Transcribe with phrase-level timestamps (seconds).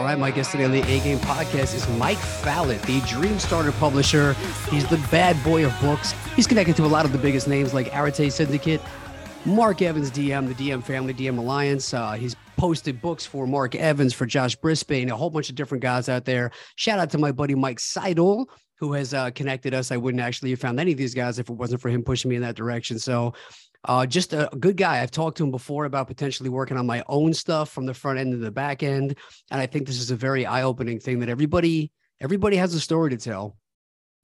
[0.00, 3.38] All right, my guest today on the A Game podcast is Mike Fallat, the Dream
[3.38, 4.32] Starter publisher.
[4.70, 6.12] He's the bad boy of books.
[6.34, 8.80] He's connected to a lot of the biggest names like Arete Syndicate,
[9.44, 11.92] Mark Evans DM, the DM Family, DM Alliance.
[11.92, 15.82] Uh, he's posted books for Mark Evans, for Josh Brisbane, a whole bunch of different
[15.82, 16.50] guys out there.
[16.76, 19.92] Shout out to my buddy Mike Seidel, who has uh, connected us.
[19.92, 22.30] I wouldn't actually have found any of these guys if it wasn't for him pushing
[22.30, 22.98] me in that direction.
[22.98, 23.34] So
[23.84, 25.00] uh, just a good guy.
[25.00, 28.18] I've talked to him before about potentially working on my own stuff from the front
[28.18, 29.16] end to the back end,
[29.50, 33.10] and I think this is a very eye-opening thing that everybody everybody has a story
[33.10, 33.56] to tell.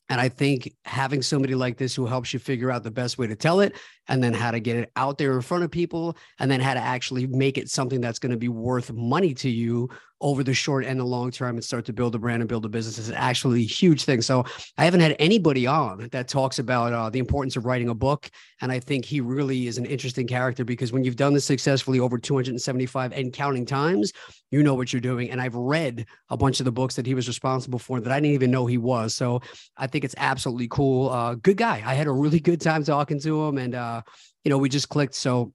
[0.08, 3.26] And I think having somebody like this who helps you figure out the best way
[3.26, 3.74] to tell it
[4.06, 6.74] and then how to get it out there in front of people and then how
[6.74, 9.88] to actually make it something that's going to be worth money to you
[10.20, 12.64] over the short and the long term and start to build a brand and build
[12.64, 14.22] a business is actually a huge thing.
[14.22, 14.44] So
[14.78, 18.30] I haven't had anybody on that talks about uh, the importance of writing a book.
[18.62, 22.00] And I think he really is an interesting character because when you've done this successfully
[22.00, 24.12] over 275 and counting times,
[24.50, 25.30] you know what you're doing.
[25.30, 28.16] And I've read a bunch of the books that he was responsible for that I
[28.18, 29.14] didn't even know he was.
[29.14, 29.42] So
[29.76, 31.10] I think it's absolutely cool.
[31.10, 31.82] Uh, good guy.
[31.84, 34.02] I had a really good time talking to him and, uh,
[34.44, 35.14] you know, we just clicked.
[35.14, 35.52] So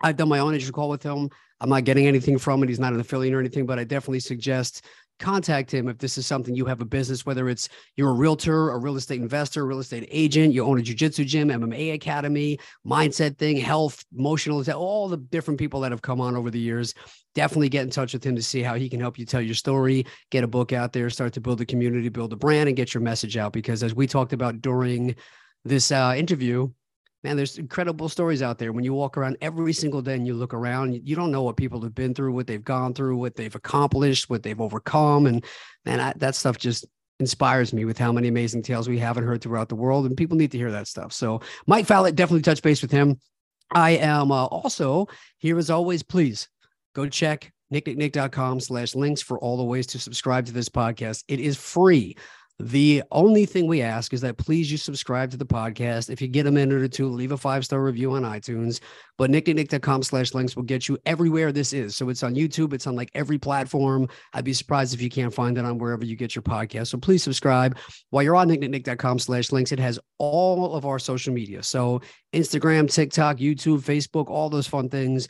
[0.00, 1.28] I've done my own intro call with him.
[1.60, 2.68] I'm not getting anything from it.
[2.68, 4.84] He's not an affiliate or anything, but I definitely suggest
[5.20, 8.70] contact him if this is something you have a business, whether it's you're a realtor,
[8.70, 13.36] a real estate investor, real estate agent, you own a jujitsu gym, MMA academy, mindset
[13.36, 16.94] thing, health, emotional, all the different people that have come on over the years.
[17.34, 19.54] Definitely get in touch with him to see how he can help you tell your
[19.54, 22.76] story, get a book out there, start to build a community, build a brand, and
[22.76, 23.52] get your message out.
[23.52, 25.14] Because as we talked about during
[25.64, 26.68] this uh, interview,
[27.22, 28.72] man, there's incredible stories out there.
[28.72, 31.56] When you walk around every single day and you look around, you don't know what
[31.56, 35.26] people have been through, what they've gone through, what they've accomplished, what they've overcome.
[35.26, 35.44] And
[35.84, 36.86] man, I, that stuff just
[37.18, 40.06] inspires me with how many amazing tales we haven't heard throughout the world.
[40.06, 41.12] And people need to hear that stuff.
[41.12, 43.20] So Mike Fallat, definitely touch base with him.
[43.72, 45.06] I am uh, also
[45.38, 46.02] here as always.
[46.02, 46.48] Please
[46.94, 51.24] go check nicknicknick.com slash links for all the ways to subscribe to this podcast.
[51.28, 52.16] It is free.
[52.60, 56.10] The only thing we ask is that please you subscribe to the podcast.
[56.10, 58.80] If you get a minute or two, leave a five star review on iTunes.
[59.16, 61.96] But nicknicknick.com slash links will get you everywhere this is.
[61.96, 64.08] So it's on YouTube, it's on like every platform.
[64.34, 66.88] I'd be surprised if you can't find it on wherever you get your podcast.
[66.88, 67.78] So please subscribe.
[68.10, 71.62] While you're on nicknicknick.com slash links, it has all of our social media.
[71.62, 72.02] So
[72.34, 75.28] Instagram, TikTok, YouTube, Facebook, all those fun things.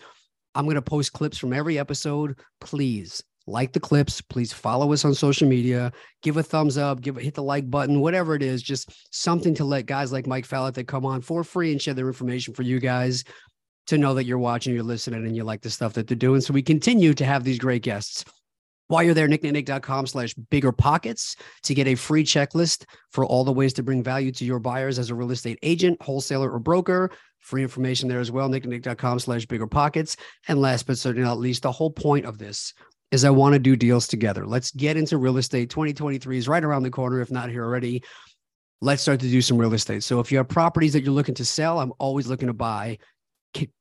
[0.56, 2.40] I'm going to post clips from every episode.
[2.60, 5.92] Please like the clips please follow us on social media
[6.22, 9.54] give a thumbs up give a, hit the like button whatever it is just something
[9.54, 12.54] to let guys like mike fallat that come on for free and share their information
[12.54, 13.24] for you guys
[13.86, 16.40] to know that you're watching you're listening and you like the stuff that they're doing
[16.40, 18.24] so we continue to have these great guests
[18.90, 23.52] while you're there, nicknicknick.com slash bigger pockets to get a free checklist for all the
[23.52, 27.12] ways to bring value to your buyers as a real estate agent, wholesaler, or broker.
[27.38, 30.16] Free information there as well, nicknick.com slash bigger pockets.
[30.48, 32.74] And last but certainly not least, the whole point of this
[33.10, 34.46] is I want to do deals together.
[34.46, 35.70] Let's get into real estate.
[35.70, 38.02] 2023 is right around the corner, if not here already.
[38.80, 40.02] Let's start to do some real estate.
[40.04, 42.98] So if you have properties that you're looking to sell, I'm always looking to buy.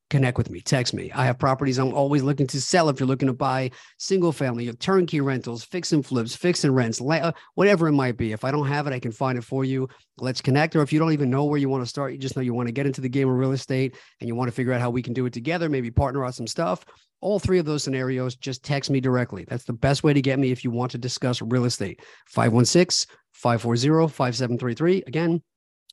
[0.10, 1.12] Connect with me, text me.
[1.12, 2.90] I have properties I'm always looking to sell.
[2.90, 3.70] If you're looking to buy
[4.00, 8.32] single family, turnkey rentals, fix and flips, fix and rents, uh, whatever it might be.
[8.32, 9.88] If I don't have it, I can find it for you.
[10.18, 10.76] Let's connect.
[10.76, 12.56] Or if you don't even know where you want to start, you just know you
[12.56, 14.82] want to get into the game of real estate and you want to figure out
[14.82, 16.86] how we can do it together, maybe partner on some stuff
[17.22, 19.46] all three of those scenarios, just text me directly.
[19.48, 22.02] That's the best way to get me if you want to discuss real estate.
[22.28, 25.04] 516 540 5733.
[25.08, 25.42] Again,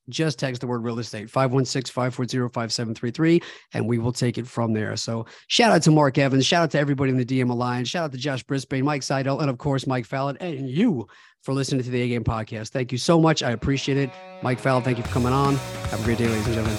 [0.08, 3.42] just text the word real estate 516 540 5733
[3.74, 4.96] and we will take it from there.
[4.96, 8.04] So, shout out to Mark Evans, shout out to everybody in the DM Alliance, shout
[8.04, 11.06] out to Josh Brisbane, Mike Seidel, and of course, Mike Fallat, and you
[11.42, 12.70] for listening to the A Game podcast.
[12.70, 13.42] Thank you so much.
[13.42, 14.10] I appreciate it.
[14.42, 15.56] Mike Fallat, thank you for coming on.
[15.90, 16.78] Have a great day, ladies and gentlemen.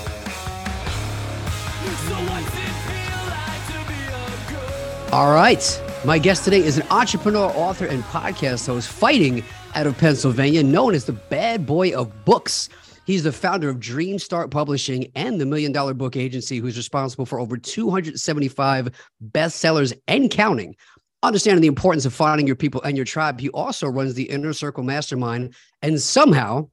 [5.14, 5.82] All right.
[6.04, 9.44] My guest today is an entrepreneur, author, and podcast host fighting
[9.74, 12.70] out of Pennsylvania, known as the bad boy of books.
[13.08, 17.26] He's the founder of Dream Starter Publishing and the Million Dollar Book Agency, who's responsible
[17.26, 18.90] for over 275
[19.32, 20.76] bestsellers and counting.
[21.24, 24.52] Understanding the importance of finding your people and your tribe, he also runs the Inner
[24.52, 26.68] Circle Mastermind and somehow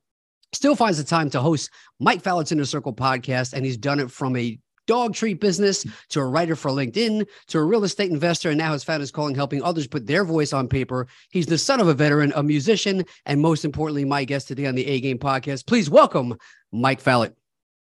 [0.53, 1.71] still finds the time to host
[2.01, 3.53] Mike Fallat's Inner Circle podcast.
[3.53, 7.59] And he's done it from a dog treat business to a writer for LinkedIn to
[7.59, 10.53] a real estate investor and now has found his calling helping others put their voice
[10.53, 11.07] on paper.
[11.31, 14.75] He's the son of a veteran, a musician, and most importantly, my guest today on
[14.75, 15.67] the A Game podcast.
[15.67, 16.37] Please welcome
[16.73, 17.35] Mike Fallat.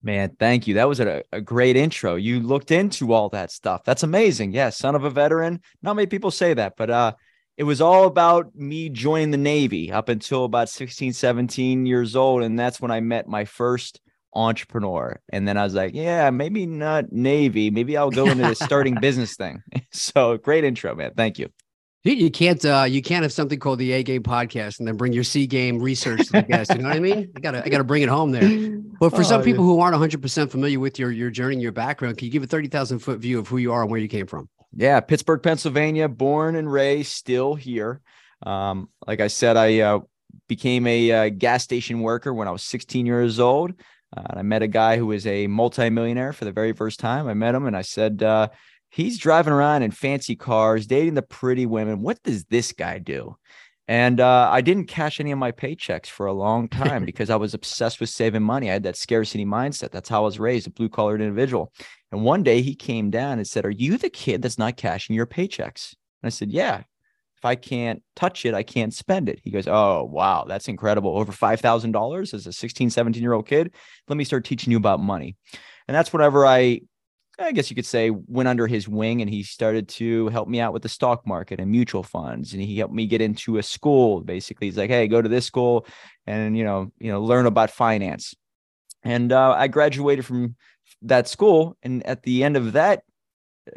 [0.02, 0.74] Man, thank you.
[0.74, 2.14] That was a, a great intro.
[2.14, 3.82] You looked into all that stuff.
[3.84, 4.52] That's amazing.
[4.52, 5.60] Yeah, son of a veteran.
[5.82, 7.14] Not many people say that, but uh
[7.56, 12.42] it was all about me joining the Navy up until about 16, 17 years old.
[12.42, 14.00] And that's when I met my first
[14.36, 15.20] entrepreneur.
[15.30, 17.70] And then I was like, yeah, maybe not Navy.
[17.70, 19.62] Maybe I'll go into this starting business thing.
[19.92, 21.12] So great intro, man.
[21.16, 21.48] Thank you.
[22.04, 25.12] You can't uh you can't have something called the A game podcast and then bring
[25.12, 26.70] your C game research to the guest.
[26.70, 27.32] You know what I mean?
[27.34, 28.78] I gotta I gotta bring it home there.
[29.00, 29.70] But for oh, some people yeah.
[29.70, 32.42] who aren't 100 percent familiar with your your journey, and your background, can you give
[32.42, 34.48] a 30,000 foot view of who you are and where you came from?
[34.76, 38.02] Yeah, Pittsburgh, Pennsylvania, born and raised, still here.
[38.44, 40.00] Um, like I said, I uh,
[40.48, 43.72] became a uh, gas station worker when I was 16 years old.
[44.16, 47.28] Uh, I met a guy who was a multimillionaire for the very first time.
[47.28, 48.48] I met him and I said, uh,
[48.90, 52.00] he's driving around in fancy cars, dating the pretty women.
[52.00, 53.36] What does this guy do?
[53.88, 57.36] And uh, I didn't cash any of my paychecks for a long time because I
[57.36, 58.68] was obsessed with saving money.
[58.68, 59.90] I had that scarcity mindset.
[59.90, 61.72] That's how I was raised, a blue collared individual.
[62.10, 65.14] And one day he came down and said, Are you the kid that's not cashing
[65.14, 65.94] your paychecks?
[66.22, 66.82] And I said, Yeah.
[67.36, 69.40] If I can't touch it, I can't spend it.
[69.42, 71.16] He goes, Oh, wow, that's incredible.
[71.16, 73.74] Over $5,000 as a 16, 17 year old kid.
[74.08, 75.36] Let me start teaching you about money.
[75.88, 76.80] And that's whenever I
[77.38, 80.58] I guess you could say, went under his wing and he started to help me
[80.58, 82.54] out with the stock market and mutual funds.
[82.54, 84.22] And he helped me get into a school.
[84.22, 85.86] Basically, he's like, "Hey, go to this school
[86.26, 88.34] and you know, you know, learn about finance."
[89.02, 90.56] And uh, I graduated from
[91.02, 93.02] that school, and at the end of that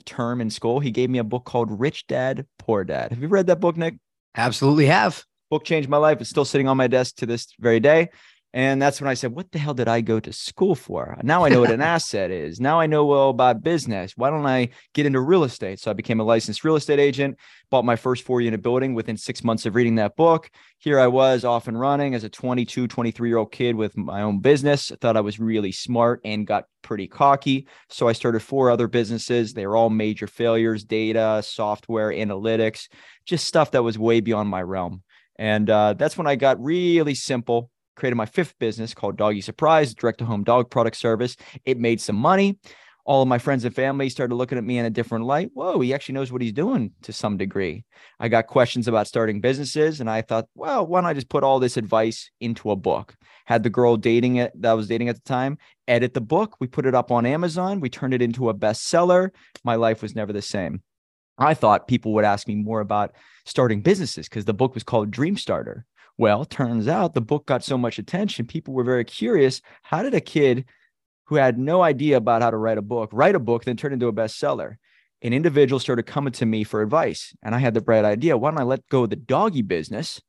[0.05, 3.11] term in school, he gave me a book called Rich Dad Poor Dad.
[3.11, 3.95] Have you read that book, Nick?
[4.35, 5.23] Absolutely have.
[5.49, 6.21] Book changed my life.
[6.21, 8.09] It's still sitting on my desk to this very day.
[8.51, 11.17] And that's when I said, What the hell did I go to school for?
[11.21, 12.59] Now I know what an asset is.
[12.59, 14.13] Now I know well about business.
[14.15, 15.79] Why don't I get into real estate?
[15.79, 17.37] So I became a licensed real estate agent,
[17.69, 20.49] bought my first four unit building within six months of reading that book.
[20.79, 24.23] Here I was off and running as a 22, 23 year old kid with my
[24.23, 24.91] own business.
[24.91, 27.67] I thought I was really smart and got pretty cocky.
[27.89, 29.53] So I started four other businesses.
[29.53, 32.87] They were all major failures data, software, analytics,
[33.27, 35.03] just stuff that was way beyond my realm.
[35.35, 37.69] And uh, that's when I got really simple
[37.99, 41.35] created my fifth business called Doggy Surprise, direct to home dog product service.
[41.65, 42.57] It made some money.
[43.05, 45.49] All of my friends and family started looking at me in a different light.
[45.53, 47.83] Whoa, he actually knows what he's doing to some degree.
[48.19, 51.43] I got questions about starting businesses, and I thought, well, why don't I just put
[51.43, 53.15] all this advice into a book?
[53.45, 55.57] Had the girl dating it that I was dating at the time
[55.87, 56.55] edit the book.
[56.59, 57.79] We put it up on Amazon.
[57.79, 59.31] We turned it into a bestseller.
[59.63, 60.83] My life was never the same.
[61.39, 65.09] I thought people would ask me more about starting businesses because the book was called
[65.09, 65.85] Dream Starter.
[66.19, 69.61] Well, turns out the book got so much attention, people were very curious.
[69.83, 70.65] How did a kid
[71.27, 73.93] who had no idea about how to write a book write a book, then turn
[73.93, 74.75] into a bestseller?
[75.21, 78.51] An individual started coming to me for advice, and I had the bright idea why
[78.51, 80.21] don't I let go of the doggy business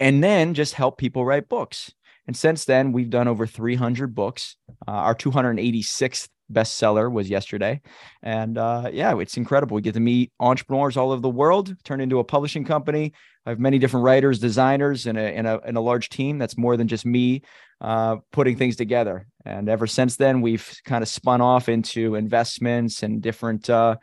[0.00, 1.92] and then just help people write books?
[2.26, 4.56] And since then, we've done over 300 books.
[4.88, 7.80] Uh, our 286th bestseller was yesterday.
[8.22, 9.74] And uh, yeah, it's incredible.
[9.74, 13.12] We get to meet entrepreneurs all over the world, turn into a publishing company.
[13.46, 16.56] I have many different writers, designers, and a, and a, and a large team that's
[16.56, 17.42] more than just me
[17.80, 19.26] uh, putting things together.
[19.44, 23.96] And ever since then, we've kind of spun off into investments and different uh,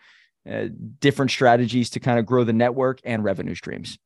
[0.50, 0.66] uh,
[1.00, 4.00] different strategies to kind of grow the network and revenue streams.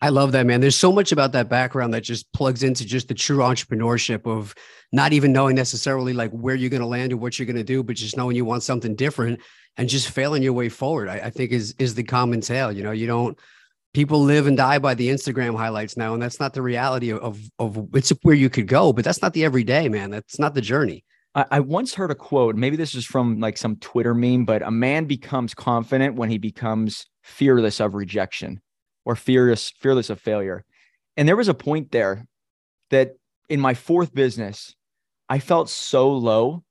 [0.00, 0.60] I love that, man.
[0.60, 4.54] There's so much about that background that just plugs into just the true entrepreneurship of
[4.92, 7.64] not even knowing necessarily like where you're going to land or what you're going to
[7.64, 9.40] do, but just knowing you want something different
[9.76, 11.08] and just failing your way forward.
[11.08, 12.70] I, I, think is is the common tale.
[12.70, 13.36] You know, you don't
[13.92, 17.40] people live and die by the Instagram highlights now, and that's not the reality of
[17.58, 20.10] of it's where you could go, but that's not the everyday, man.
[20.10, 21.04] That's not the journey.
[21.34, 24.62] I, I once heard a quote, maybe this is from like some Twitter meme, but
[24.62, 28.60] a man becomes confident when he becomes fearless of rejection
[29.08, 30.64] or fearless fearless of failure.
[31.16, 32.26] And there was a point there
[32.90, 33.14] that
[33.48, 34.76] in my fourth business,
[35.30, 36.62] I felt so low,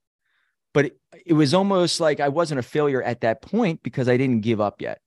[0.72, 4.17] but it, it was almost like I wasn't a failure at that point because I
[4.17, 5.01] didn't give up yet.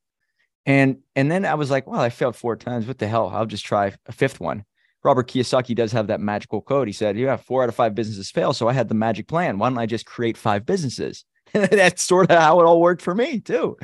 [0.66, 2.86] And and then I was like, well, I failed four times.
[2.86, 3.28] What the hell?
[3.28, 4.64] I'll just try a fifth one.
[5.04, 6.88] Robert Kiyosaki does have that magical code.
[6.88, 9.28] He said, "You "Yeah, four out of five businesses fail." So I had the magic
[9.28, 9.56] plan.
[9.56, 11.24] Why don't I just create five businesses?
[11.52, 13.78] That's sort of how it all worked for me too.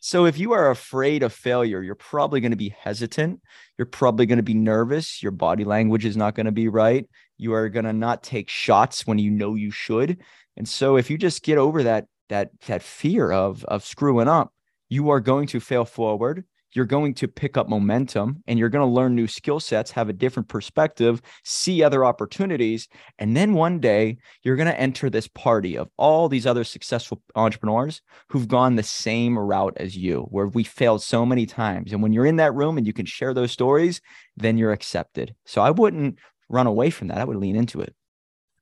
[0.00, 3.40] So if you are afraid of failure, you're probably going to be hesitant.
[3.76, 5.22] You're probably going to be nervous.
[5.22, 7.08] Your body language is not going to be right.
[7.36, 10.18] You are going to not take shots when you know you should.
[10.56, 14.52] And so if you just get over that that that fear of of screwing up,
[14.88, 16.44] you are going to fail forward.
[16.72, 20.08] You're going to pick up momentum and you're going to learn new skill sets, have
[20.08, 22.88] a different perspective, see other opportunities.
[23.18, 27.22] And then one day you're going to enter this party of all these other successful
[27.34, 31.92] entrepreneurs who've gone the same route as you, where we failed so many times.
[31.92, 34.00] And when you're in that room and you can share those stories,
[34.36, 35.34] then you're accepted.
[35.46, 37.18] So I wouldn't run away from that.
[37.18, 37.94] I would lean into it.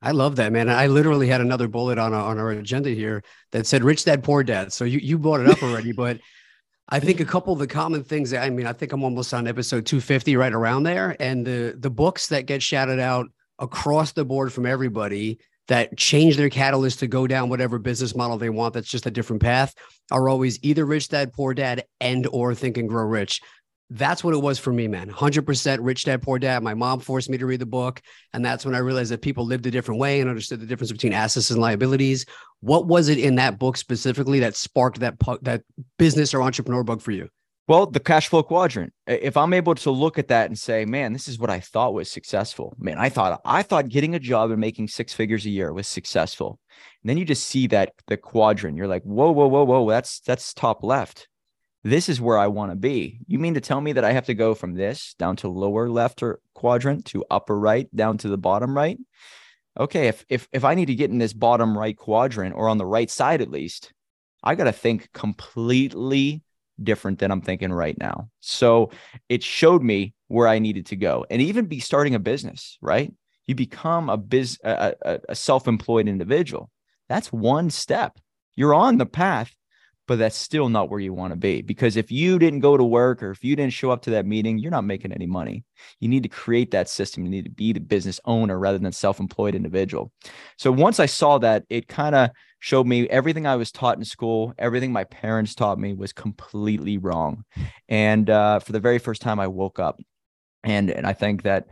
[0.02, 0.68] I love that, man.
[0.68, 4.22] I literally had another bullet on our, on our agenda here that said rich dad,
[4.22, 4.72] poor dad.
[4.72, 6.20] So you, you brought it up already, but
[6.88, 8.32] I think a couple of the common things.
[8.32, 11.16] I mean, I think I'm almost on episode 250, right around there.
[11.18, 13.26] And the the books that get shouted out
[13.58, 15.38] across the board from everybody
[15.68, 19.10] that change their catalyst to go down whatever business model they want that's just a
[19.10, 19.74] different path
[20.12, 23.40] are always either rich dad poor dad and or think and grow rich
[23.90, 25.10] that's what it was for me, man.
[25.10, 26.62] 100% rich dad, poor dad.
[26.62, 28.00] My mom forced me to read the book.
[28.32, 30.90] And that's when I realized that people lived a different way and understood the difference
[30.90, 32.26] between assets and liabilities.
[32.60, 35.62] What was it in that book specifically that sparked that, that
[35.98, 37.28] business or entrepreneur bug for you?
[37.68, 38.92] Well, the cash flow quadrant.
[39.08, 41.94] If I'm able to look at that and say, man, this is what I thought
[41.94, 42.76] was successful.
[42.78, 45.88] Man, I thought I thought getting a job and making six figures a year was
[45.88, 46.60] successful.
[47.02, 48.76] And then you just see that the quadrant.
[48.76, 49.88] You're like, whoa, whoa, whoa, whoa.
[49.90, 51.26] That's that's top left
[51.86, 53.20] this is where I want to be.
[53.28, 55.88] You mean to tell me that I have to go from this down to lower
[55.88, 58.98] left or quadrant to upper right down to the bottom right?
[59.78, 62.78] Okay, if if if I need to get in this bottom right quadrant or on
[62.78, 63.92] the right side at least,
[64.42, 66.42] I got to think completely
[66.82, 68.30] different than I'm thinking right now.
[68.40, 68.90] So
[69.28, 73.12] it showed me where I needed to go and even be starting a business, right?
[73.46, 76.68] You become a biz a, a, a self-employed individual.
[77.08, 78.18] That's one step.
[78.56, 79.54] You're on the path
[80.06, 82.84] but that's still not where you want to be because if you didn't go to
[82.84, 85.64] work or if you didn't show up to that meeting you're not making any money.
[86.00, 87.24] You need to create that system.
[87.24, 90.12] You need to be the business owner rather than self-employed individual.
[90.58, 94.04] So once i saw that it kind of showed me everything i was taught in
[94.04, 97.44] school everything my parents taught me was completely wrong.
[97.88, 100.00] And uh, for the very first time i woke up.
[100.64, 101.66] And and i think that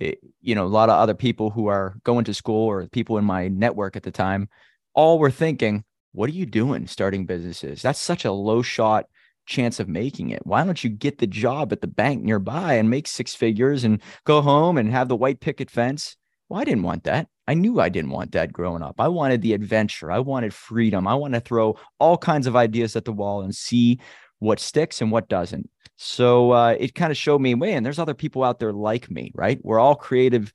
[0.00, 3.18] it, you know a lot of other people who are going to school or people
[3.18, 4.48] in my network at the time
[4.94, 7.82] all were thinking what are you doing starting businesses?
[7.82, 9.06] That's such a low shot
[9.46, 10.46] chance of making it.
[10.46, 14.00] Why don't you get the job at the bank nearby and make six figures and
[14.24, 16.16] go home and have the white picket fence?
[16.48, 17.28] Well, I didn't want that.
[17.46, 18.96] I knew I didn't want that growing up.
[19.00, 20.10] I wanted the adventure.
[20.10, 21.06] I wanted freedom.
[21.06, 24.00] I want to throw all kinds of ideas at the wall and see
[24.38, 25.68] what sticks and what doesn't.
[25.96, 29.32] So uh, it kind of showed me, man, there's other people out there like me,
[29.34, 29.58] right?
[29.62, 30.52] We're all creative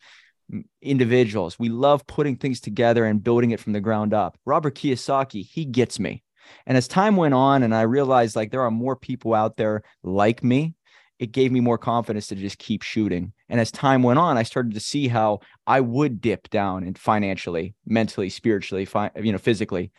[0.81, 1.57] individuals.
[1.59, 4.37] We love putting things together and building it from the ground up.
[4.45, 6.23] Robert Kiyosaki, he gets me.
[6.65, 9.83] And as time went on and I realized like there are more people out there
[10.03, 10.75] like me,
[11.17, 13.33] it gave me more confidence to just keep shooting.
[13.49, 16.97] And as time went on, I started to see how I would dip down and
[16.97, 19.91] financially, mentally, spiritually, fi- you know, physically.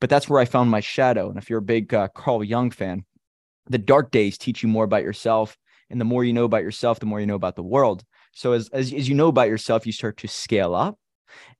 [0.00, 1.28] But that's where I found my shadow.
[1.28, 3.04] And if you're a big uh, Carl Jung fan,
[3.68, 5.56] the dark days teach you more about yourself.
[5.90, 8.04] And the more you know about yourself, the more you know about the world.
[8.34, 10.98] So as, as, as you know about yourself, you start to scale up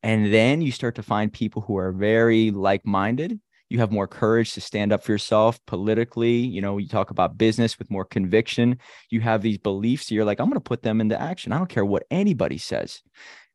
[0.02, 3.40] and then you start to find people who are very like-minded.
[3.70, 6.36] You have more courage to stand up for yourself politically.
[6.36, 8.78] You know, you talk about business with more conviction.
[9.10, 10.10] You have these beliefs.
[10.10, 11.52] You're like, I'm going to put them into action.
[11.52, 13.02] I don't care what anybody says.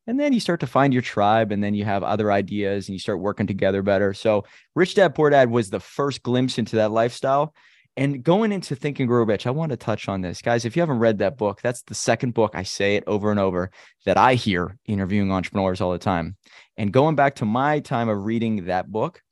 [0.06, 2.94] And then you start to find your tribe, and then you have other ideas and
[2.94, 4.12] you start working together better.
[4.12, 7.54] So, Rich Dad Poor Dad was the first glimpse into that lifestyle.
[7.96, 10.40] And going into Think and Grow Rich, I want to touch on this.
[10.40, 12.52] Guys, if you haven't read that book, that's the second book.
[12.54, 13.70] I say it over and over
[14.06, 16.36] that I hear interviewing entrepreneurs all the time.
[16.76, 19.22] And going back to my time of reading that book,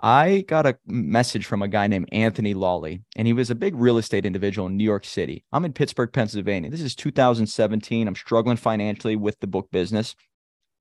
[0.00, 3.74] I got a message from a guy named Anthony Lolli, and he was a big
[3.74, 5.44] real estate individual in New York City.
[5.52, 6.70] I'm in Pittsburgh, Pennsylvania.
[6.70, 8.06] This is 2017.
[8.06, 10.14] I'm struggling financially with the book business.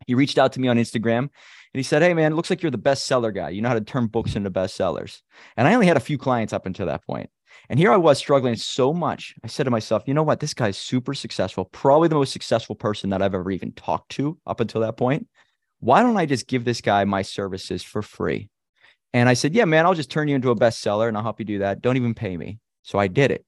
[0.07, 1.29] He reached out to me on Instagram and
[1.73, 3.49] he said, Hey, man, it looks like you're the bestseller guy.
[3.49, 5.21] You know how to turn books into bestsellers.
[5.55, 7.29] And I only had a few clients up until that point.
[7.69, 9.35] And here I was struggling so much.
[9.43, 10.39] I said to myself, you know what?
[10.39, 14.39] This guy's super successful, probably the most successful person that I've ever even talked to
[14.47, 15.27] up until that point.
[15.79, 18.49] Why don't I just give this guy my services for free?
[19.13, 21.39] And I said, Yeah, man, I'll just turn you into a bestseller and I'll help
[21.39, 21.81] you do that.
[21.81, 22.59] Don't even pay me.
[22.83, 23.45] So I did it.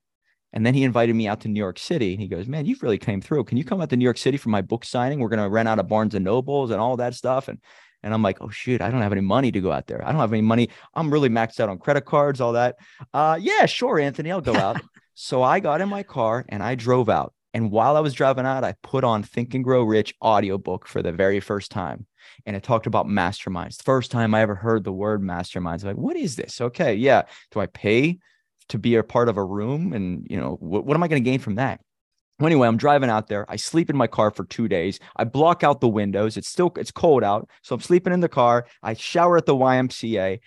[0.52, 2.14] And then he invited me out to New York City.
[2.14, 3.44] And he goes, Man, you've really came through.
[3.44, 5.20] Can you come out to New York City for my book signing?
[5.20, 7.48] We're going to rent out a Barnes and Nobles and all that stuff.
[7.48, 7.60] And
[8.02, 10.06] and I'm like, oh shoot, I don't have any money to go out there.
[10.06, 10.70] I don't have any money.
[10.94, 12.78] I'm really maxed out on credit cards, all that.
[13.14, 14.82] Uh, yeah, sure, Anthony, I'll go out.
[15.16, 17.34] so I got in my car and I drove out.
[17.54, 21.02] And while I was driving out, I put on Think and Grow Rich audiobook for
[21.02, 22.06] the very first time.
[22.46, 23.82] And it talked about masterminds.
[23.82, 25.82] First time I ever heard the word masterminds.
[25.82, 26.62] I'm like, what is this?
[26.62, 27.24] Okay, yeah.
[27.52, 28.20] Do I pay
[28.70, 31.24] to be a part of a room and you know what, what am i going
[31.24, 31.82] to gain from that
[32.40, 35.24] well, anyway i'm driving out there i sleep in my car for two days i
[35.24, 38.66] block out the windows it's still it's cold out so i'm sleeping in the car
[38.84, 40.40] i shower at the ymca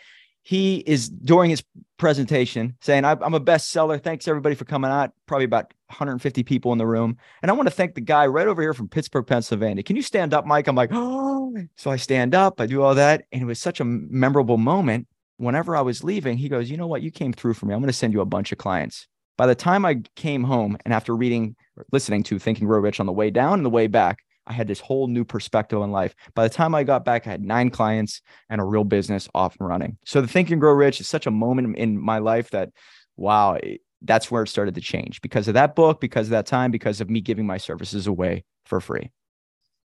[0.43, 1.63] he is during his
[1.99, 4.03] presentation saying, I'm a bestseller.
[4.03, 5.13] Thanks everybody for coming out.
[5.27, 7.17] Probably about 150 people in the room.
[7.43, 9.85] And I want to thank the guy right over here from Pittsburgh, Pennsylvania.
[9.85, 10.67] Can you stand up, Mike?
[10.67, 13.25] I'm like, oh, so I stand up, I do all that.
[13.31, 15.07] And it was such a memorable moment.
[15.43, 17.03] Whenever I was leaving, he goes, You know what?
[17.03, 17.75] You came through for me.
[17.75, 19.09] I'm going to send you a bunch of clients.
[19.37, 21.57] By the time I came home and after reading,
[21.91, 24.53] listening to Think and Grow Rich on the way down and the way back, I
[24.53, 26.15] had this whole new perspective on life.
[26.35, 28.21] By the time I got back, I had nine clients
[28.51, 29.99] and a real business off and running.
[30.05, 32.71] So the Think and Grow Rich is such a moment in my life that,
[33.17, 33.59] wow,
[34.01, 37.01] that's where it started to change because of that book, because of that time, because
[37.01, 39.11] of me giving my services away for free.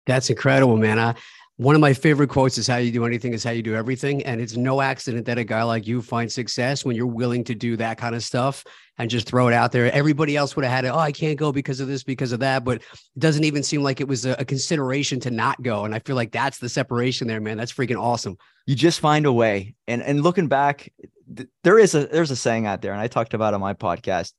[0.06, 0.98] That's incredible, man.
[0.98, 1.14] I,
[1.56, 4.22] one of my favorite quotes is how you do anything is how you do everything.
[4.24, 7.54] And it's no accident that a guy like you finds success when you're willing to
[7.54, 8.64] do that kind of stuff
[8.98, 9.92] and just throw it out there.
[9.92, 10.88] Everybody else would have had it.
[10.88, 12.64] Oh, I can't go because of this, because of that.
[12.64, 15.84] But it doesn't even seem like it was a, a consideration to not go.
[15.84, 17.58] And I feel like that's the separation there, man.
[17.58, 18.38] That's freaking awesome.
[18.66, 19.74] You just find a way.
[19.86, 20.90] And and looking back,
[21.36, 23.74] th- there is a there's a saying out there, and I talked about on my
[23.74, 24.32] podcast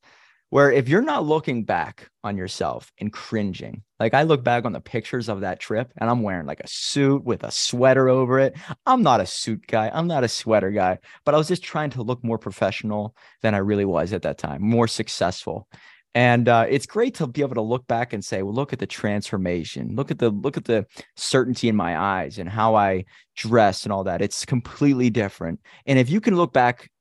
[0.54, 4.72] where if you're not looking back on yourself and cringing, like I look back on
[4.72, 8.38] the pictures of that trip and I'm wearing like a suit with a sweater over
[8.38, 8.56] it.
[8.86, 11.90] I'm not a suit guy, I'm not a sweater guy, but I was just trying
[11.90, 15.68] to look more professional than I really was at that time, more successful.
[16.14, 18.78] And uh, it's great to be able to look back and say, well, look at
[18.78, 19.96] the transformation.
[19.96, 23.06] Look at the look at the certainty in my eyes and how I
[23.36, 24.22] dress and all that.
[24.22, 25.62] It's completely different.
[25.88, 26.92] And if you can look back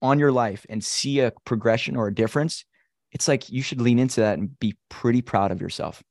[0.00, 2.64] on your life and see a progression or a difference,
[3.14, 6.02] it's like you should lean into that and be pretty proud of yourself.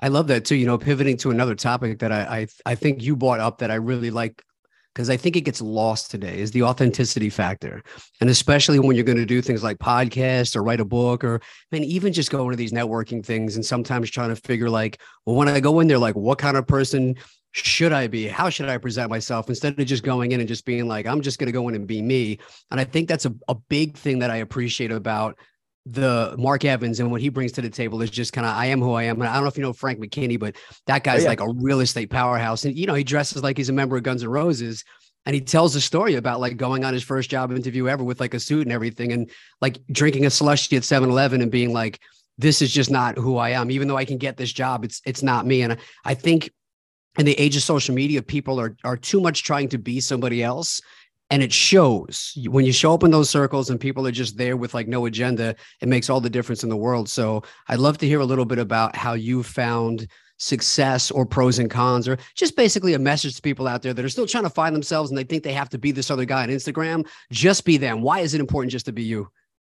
[0.00, 0.54] I love that too.
[0.54, 3.70] You know, pivoting to another topic that I I, I think you brought up that
[3.70, 4.42] I really like
[4.94, 7.82] because I think it gets lost today is the authenticity factor.
[8.20, 11.36] And especially when you're going to do things like podcasts or write a book or
[11.36, 15.00] I mean even just going to these networking things and sometimes trying to figure like,
[15.26, 17.16] well, when I go in there, like what kind of person
[17.52, 18.26] should I be?
[18.28, 21.22] How should I present myself instead of just going in and just being like, I'm
[21.22, 22.38] just going to go in and be me.
[22.70, 25.38] And I think that's a, a big thing that I appreciate about
[25.90, 28.66] the Mark Evans and what he brings to the table is just kind of I
[28.66, 29.20] am who I am.
[29.20, 31.28] And I don't know if you know Frank McKinney, but that oh, guy's oh, yeah.
[31.28, 32.64] like a real estate powerhouse.
[32.64, 34.84] And you know, he dresses like he's a member of Guns N' Roses.
[35.26, 38.20] And he tells a story about like going on his first job interview ever with
[38.20, 42.00] like a suit and everything, and like drinking a slushy at 7-Eleven and being like,
[42.38, 43.70] this is just not who I am.
[43.70, 45.62] Even though I can get this job, it's it's not me.
[45.62, 46.50] And I think
[47.18, 50.42] in the age of social media, people are are too much trying to be somebody
[50.42, 50.80] else
[51.30, 52.36] and it shows.
[52.46, 55.06] When you show up in those circles and people are just there with like no
[55.06, 57.08] agenda it makes all the difference in the world.
[57.08, 61.58] So i'd love to hear a little bit about how you found success or pros
[61.58, 64.44] and cons or just basically a message to people out there that are still trying
[64.44, 67.06] to find themselves and they think they have to be this other guy on instagram.
[67.32, 68.02] Just be them.
[68.02, 69.28] Why is it important just to be you?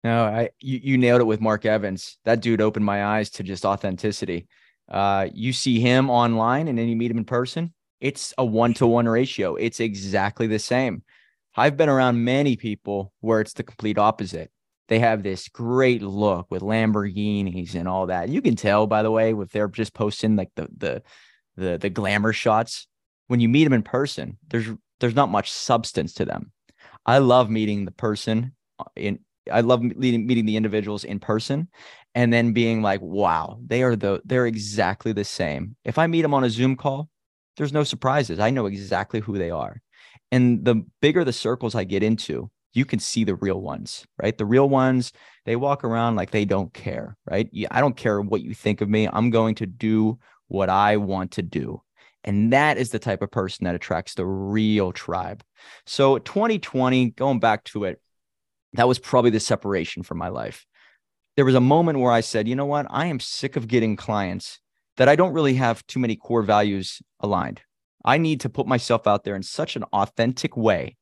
[0.05, 2.17] No i you, you nailed it with mark evans.
[2.25, 4.47] That dude opened my eyes to just authenticity.
[4.89, 9.09] Uh, you see him online and then you meet him in person it's a one-to-one
[9.09, 9.55] ratio.
[9.55, 11.05] It's exactly the same
[11.57, 14.51] I've been around many people where it's the complete opposite.
[14.89, 18.29] They have this great look with Lamborghinis and all that.
[18.29, 21.03] You can tell, by the way, if they're just posting like the the
[21.57, 22.87] the the glamour shots.
[23.29, 24.69] When you meet them in person, there's
[25.01, 26.53] there's not much substance to them.
[27.07, 31.69] I love meeting the person uh, in I love meeting meeting the individuals in person
[32.15, 35.77] and then being like, wow, they are the they're exactly the same.
[35.85, 37.09] If I meet them on a Zoom call,
[37.57, 38.39] there's no surprises.
[38.39, 39.81] I know exactly who they are.
[40.33, 44.37] And the bigger the circles I get into, you can see the real ones, right?
[44.37, 45.13] The real ones,
[45.45, 47.49] they walk around like they don't care, right?
[47.71, 49.07] I don't care what you think of me.
[49.13, 50.19] I'm going to do
[50.49, 51.83] what I want to do.
[52.25, 55.45] And that is the type of person that attracts the real tribe.
[55.87, 58.01] So 2020, going back to it,
[58.73, 60.65] that was probably the separation from my life.
[61.37, 62.87] There was a moment where I said, you know what?
[62.89, 64.61] I am sick of getting clients
[64.97, 67.61] that I don't really have too many core values aligned.
[68.05, 70.97] I need to put myself out there in such an authentic way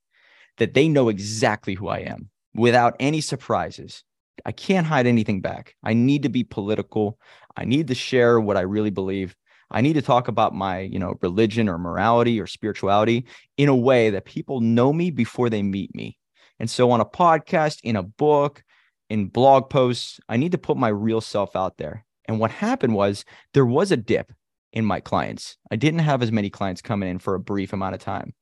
[0.59, 4.05] that they know exactly who I am without any surprises.
[4.45, 5.75] I can't hide anything back.
[5.83, 7.19] I need to be political.
[7.57, 9.37] I need to share what I really believe.
[9.71, 13.77] I need to talk about my, you know, religion or morality or spirituality in a
[13.77, 16.19] way that people know me before they meet me.
[16.59, 18.63] And so on a podcast, in a book,
[19.09, 22.05] in blog posts, I need to put my real self out there.
[22.27, 24.33] And what happened was there was a dip
[24.73, 25.57] in my clients.
[25.71, 28.35] I didn't have as many clients coming in for a brief amount of time.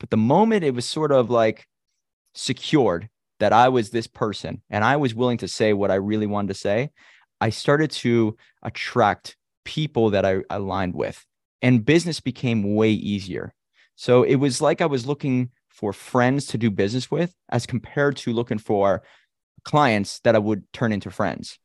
[0.00, 1.66] But the moment it was sort of like
[2.34, 6.26] secured that I was this person and I was willing to say what I really
[6.26, 6.90] wanted to say,
[7.40, 11.24] I started to attract people that I aligned with,
[11.60, 13.52] and business became way easier.
[13.94, 18.16] So it was like I was looking for friends to do business with as compared
[18.18, 19.02] to looking for
[19.64, 21.58] clients that I would turn into friends.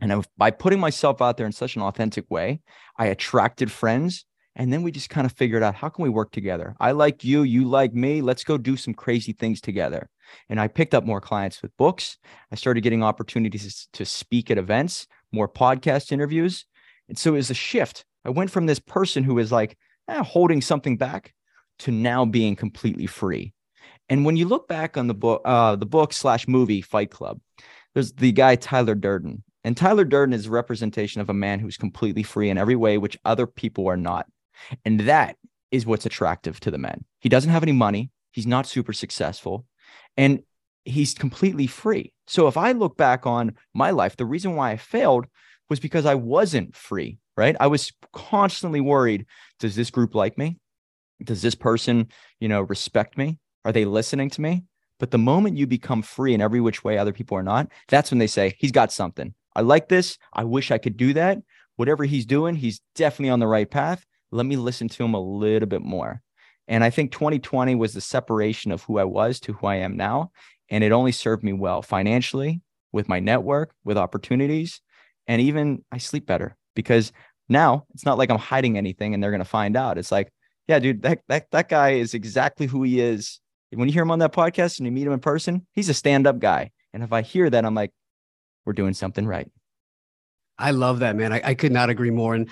[0.00, 2.60] And by putting myself out there in such an authentic way,
[2.96, 4.24] I attracted friends
[4.56, 6.74] And then we just kind of figured out how can we work together?
[6.80, 8.20] I like you, you like me.
[8.20, 10.10] Let's go do some crazy things together.
[10.48, 12.18] And I picked up more clients with books.
[12.50, 16.66] I started getting opportunities to speak at events, more podcast interviews.
[17.08, 18.04] And so it was a shift.
[18.24, 21.32] I went from this person who was like eh, holding something back
[21.80, 23.54] to now being completely free.
[24.08, 27.40] And when you look back on the book, uh, the book slash movie Fight Club,
[27.94, 31.76] there's the guy Tyler Durden, and Tyler Durden is a representation of a man who's
[31.76, 34.26] completely free in every way, which other people are not.
[34.84, 35.36] And that
[35.70, 37.04] is what's attractive to the men.
[37.20, 38.10] He doesn't have any money.
[38.32, 39.66] He's not super successful
[40.16, 40.42] and
[40.84, 42.12] he's completely free.
[42.26, 45.26] So if I look back on my life, the reason why I failed
[45.68, 47.56] was because I wasn't free, right?
[47.60, 49.26] I was constantly worried,
[49.58, 50.58] does this group like me?
[51.22, 53.38] Does this person, you know, respect me?
[53.64, 54.64] Are they listening to me?
[54.98, 58.10] But the moment you become free in every which way other people are not, that's
[58.10, 59.34] when they say, he's got something.
[59.54, 60.18] I like this.
[60.32, 61.38] I wish I could do that.
[61.76, 64.04] Whatever he's doing, he's definitely on the right path.
[64.30, 66.22] Let me listen to him a little bit more.
[66.68, 69.96] And I think 2020 was the separation of who I was to who I am
[69.96, 70.30] now.
[70.68, 74.80] And it only served me well financially, with my network, with opportunities.
[75.26, 77.12] And even I sleep better because
[77.48, 79.98] now it's not like I'm hiding anything and they're going to find out.
[79.98, 80.32] It's like,
[80.68, 83.40] yeah, dude, that, that, that guy is exactly who he is.
[83.70, 85.94] When you hear him on that podcast and you meet him in person, he's a
[85.94, 86.70] stand up guy.
[86.92, 87.92] And if I hear that, I'm like,
[88.70, 89.50] we're doing something right.
[90.56, 91.32] I love that, man.
[91.32, 92.36] I, I could not agree more.
[92.36, 92.48] And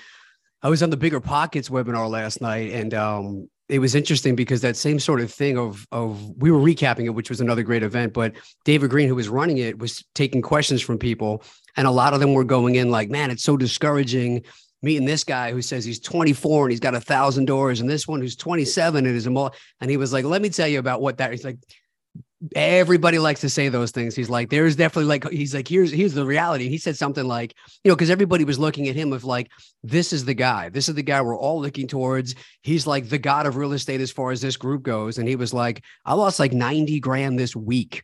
[0.61, 4.59] I was on the Bigger Pockets webinar last night, and um, it was interesting because
[4.61, 7.83] that same sort of thing of of we were recapping it, which was another great
[7.83, 8.11] event.
[8.11, 8.33] But
[8.65, 11.41] David Greene, who was running it, was taking questions from people,
[11.77, 14.43] and a lot of them were going in like, "Man, it's so discouraging."
[14.81, 18.07] Meeting this guy who says he's 24 and he's got a thousand doors, and this
[18.07, 19.53] one who's 27 and is a mall.
[19.81, 21.57] And he was like, "Let me tell you about what that." He's like,
[22.55, 24.15] everybody likes to say those things.
[24.15, 26.69] He's like, there's definitely like, he's like, here's here's the reality.
[26.69, 29.49] He said something like, you know, because everybody was looking at him of like,
[29.83, 30.69] this is the guy.
[30.69, 32.35] This is the guy we're all looking towards.
[32.61, 35.17] He's like the god of real estate as far as this group goes.
[35.17, 38.03] And he was like, I lost like 90 grand this week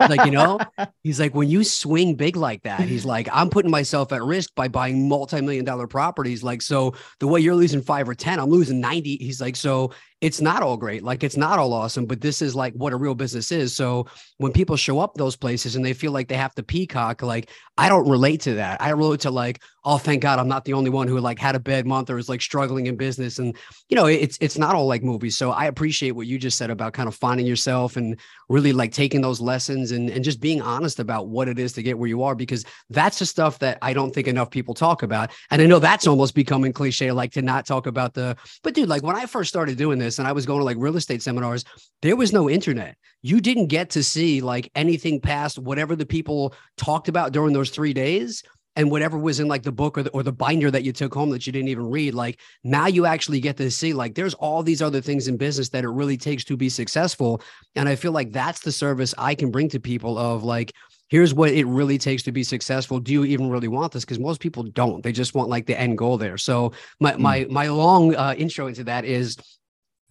[0.00, 0.58] like, you know,
[1.02, 4.54] he's like, when you swing big like that, he's like, I'm putting myself at risk
[4.54, 6.42] by buying multi-million dollar properties.
[6.42, 9.16] Like, so the way you're losing five or 10, I'm losing 90.
[9.16, 11.02] He's like, so it's not all great.
[11.02, 13.76] Like, it's not all awesome, but this is like what a real business is.
[13.76, 14.06] So
[14.38, 17.50] when people show up those places and they feel like they have to peacock, like,
[17.76, 18.80] I don't relate to that.
[18.80, 21.56] I relate to like, oh, thank God I'm not the only one who like had
[21.56, 23.38] a bad month or is like struggling in business.
[23.38, 23.54] And,
[23.90, 25.36] you know, it's, it's not all like movies.
[25.36, 28.92] So I appreciate what you just said about kind of finding yourself and really like
[28.92, 32.08] taking those lessons and, and just being honest about what it is to get where
[32.08, 35.32] you are, because that's the stuff that I don't think enough people talk about.
[35.50, 38.88] And I know that's almost becoming cliche, like to not talk about the, but dude,
[38.88, 41.22] like when I first started doing this and I was going to like real estate
[41.22, 41.64] seminars,
[42.02, 42.96] there was no internet.
[43.22, 47.70] You didn't get to see like anything past whatever the people talked about during those
[47.70, 48.42] three days
[48.76, 51.14] and whatever was in like the book or the, or the binder that you took
[51.14, 52.14] home that you didn't even read.
[52.14, 55.68] Like now you actually get to see like there's all these other things in business
[55.70, 57.40] that it really takes to be successful.
[57.76, 60.72] And i feel like that's the service i can bring to people of like
[61.08, 62.98] here's what it really takes to be successful.
[62.98, 64.04] Do you even really want this?
[64.04, 65.02] Because most people don't.
[65.02, 66.36] They just want like the end goal there.
[66.36, 67.18] So my mm.
[67.18, 69.36] my my long uh, intro into that is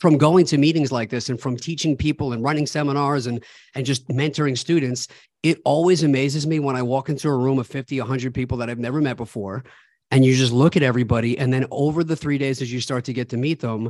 [0.04, 3.42] from going to meetings like this and from teaching people and running seminars and
[3.74, 5.08] and just mentoring students
[5.44, 8.70] it always amazes me when i walk into a room of 50 100 people that
[8.70, 9.64] i've never met before
[10.12, 13.06] and you just look at everybody and then over the 3 days as you start
[13.06, 13.90] to get to meet them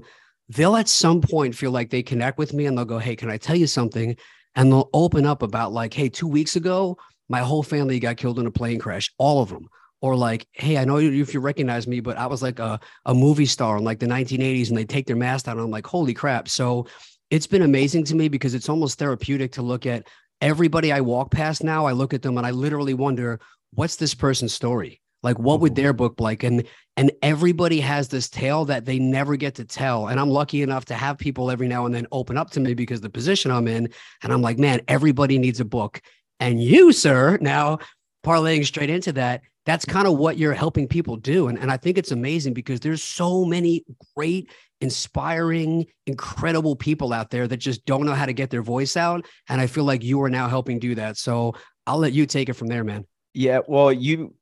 [0.49, 3.31] they'll at some point feel like they connect with me and they'll go hey can
[3.31, 4.15] i tell you something?
[4.55, 6.95] And they'll open up about like hey 2 weeks ago
[7.27, 9.67] my whole family got killed in a plane crash all of them
[10.03, 13.13] or like, hey, I know if you recognize me, but I was like a, a
[13.13, 15.55] movie star in like the 1980s and they take their mask down.
[15.55, 16.49] And I'm like, holy crap.
[16.49, 16.87] So
[17.29, 20.05] it's been amazing to me because it's almost therapeutic to look at
[20.41, 21.85] everybody I walk past now.
[21.85, 23.39] I look at them and I literally wonder,
[23.75, 24.99] what's this person's story?
[25.23, 25.81] Like, what would mm-hmm.
[25.81, 26.43] their book like?
[26.43, 26.65] And
[26.97, 30.09] and everybody has this tale that they never get to tell.
[30.09, 32.73] And I'm lucky enough to have people every now and then open up to me
[32.73, 33.89] because the position I'm in.
[34.21, 36.01] And I'm like, man, everybody needs a book.
[36.41, 37.79] And you, sir, now
[38.23, 41.47] parlaying straight into that, that's kind of what you're helping people do.
[41.47, 44.49] And, and I think it's amazing because there's so many great,
[44.81, 49.25] inspiring, incredible people out there that just don't know how to get their voice out.
[49.47, 51.17] And I feel like you are now helping do that.
[51.17, 51.53] So
[51.87, 53.05] I'll let you take it from there, man.
[53.33, 53.59] Yeah.
[53.67, 54.35] Well, you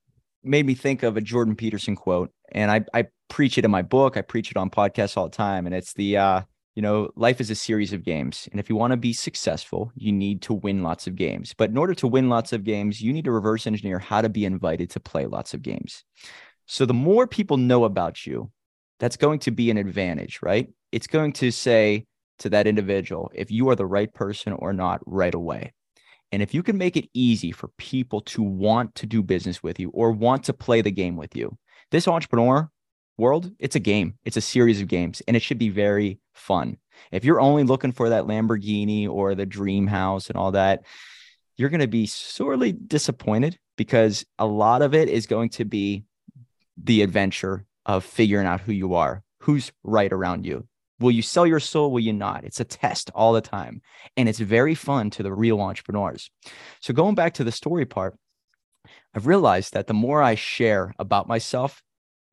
[0.43, 3.83] made me think of a Jordan Peterson quote, and I, I preach it in my
[3.83, 4.17] book.
[4.17, 5.65] I preach it on podcasts all the time.
[5.67, 6.41] And it's the, uh,
[6.75, 8.47] you know, life is a series of games.
[8.51, 11.53] And if you want to be successful, you need to win lots of games.
[11.57, 14.29] But in order to win lots of games, you need to reverse engineer how to
[14.29, 16.03] be invited to play lots of games.
[16.67, 18.51] So the more people know about you,
[18.99, 20.69] that's going to be an advantage, right?
[20.91, 22.05] It's going to say
[22.39, 25.73] to that individual if you are the right person or not right away.
[26.31, 29.79] And if you can make it easy for people to want to do business with
[29.79, 31.57] you or want to play the game with you,
[31.91, 32.69] this entrepreneur
[33.21, 34.15] world, it's a game.
[34.25, 36.77] It's a series of games and it should be very fun.
[37.11, 40.83] If you're only looking for that Lamborghini or the dream house and all that,
[41.55, 46.03] you're going to be sorely disappointed because a lot of it is going to be
[46.77, 50.67] the adventure of figuring out who you are, who's right around you.
[50.99, 51.91] Will you sell your soul?
[51.91, 52.43] Will you not?
[52.43, 53.81] It's a test all the time.
[54.17, 56.29] And it's very fun to the real entrepreneurs.
[56.79, 58.15] So, going back to the story part,
[59.15, 61.81] I've realized that the more I share about myself,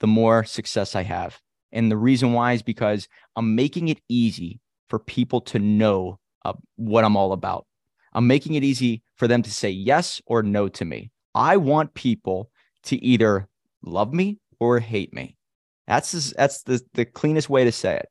[0.01, 1.41] the more success I have.
[1.73, 6.55] And the reason why is because I'm making it easy for people to know uh,
[6.77, 7.67] what I'm all about.
[8.13, 11.11] I'm making it easy for them to say yes or no to me.
[11.35, 12.51] I want people
[12.85, 13.49] to either
[13.83, 15.37] love me or hate me.
[15.87, 18.09] That's just, that's the, the cleanest way to say it.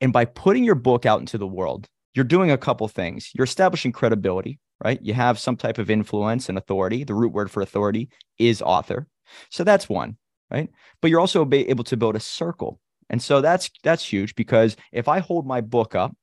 [0.00, 3.30] And by putting your book out into the world, you're doing a couple things.
[3.34, 5.00] You're establishing credibility, right?
[5.02, 7.04] You have some type of influence and authority.
[7.04, 8.08] The root word for authority
[8.38, 9.06] is author.
[9.50, 10.16] So that's one,
[10.50, 10.70] right?
[11.00, 12.80] But you're also able to build a circle.
[13.08, 16.16] And so that's that's huge because if I hold my book up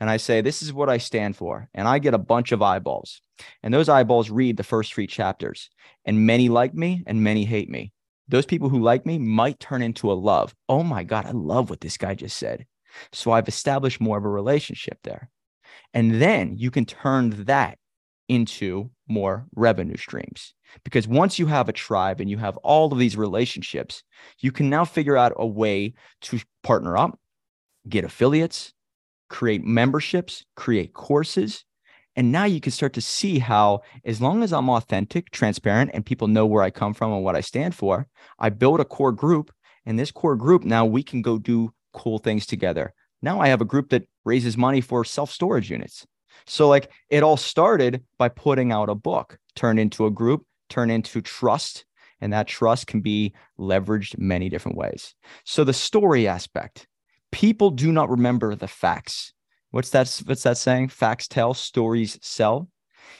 [0.00, 2.60] and I say this is what I stand for and I get a bunch of
[2.60, 3.22] eyeballs
[3.62, 5.70] and those eyeballs read the first 3 chapters
[6.04, 7.92] and many like me and many hate me.
[8.26, 10.54] Those people who like me might turn into a love.
[10.68, 12.66] Oh my god, I love what this guy just said.
[13.12, 15.30] So I've established more of a relationship there.
[15.92, 17.78] And then you can turn that
[18.28, 20.54] into more revenue streams.
[20.82, 24.02] Because once you have a tribe and you have all of these relationships,
[24.40, 27.18] you can now figure out a way to partner up,
[27.88, 28.72] get affiliates,
[29.28, 31.64] create memberships, create courses.
[32.16, 36.06] And now you can start to see how, as long as I'm authentic, transparent, and
[36.06, 38.06] people know where I come from and what I stand for,
[38.38, 39.52] I build a core group.
[39.86, 42.94] And this core group, now we can go do cool things together.
[43.20, 46.06] Now I have a group that raises money for self storage units.
[46.46, 50.90] So, like, it all started by putting out a book, turned into a group, turned
[50.90, 51.84] into trust.
[52.20, 55.14] And that trust can be leveraged many different ways.
[55.44, 56.86] So, the story aspect
[57.32, 59.32] people do not remember the facts.
[59.72, 60.22] What's that?
[60.24, 60.88] What's that saying?
[60.88, 62.68] Facts tell, stories sell.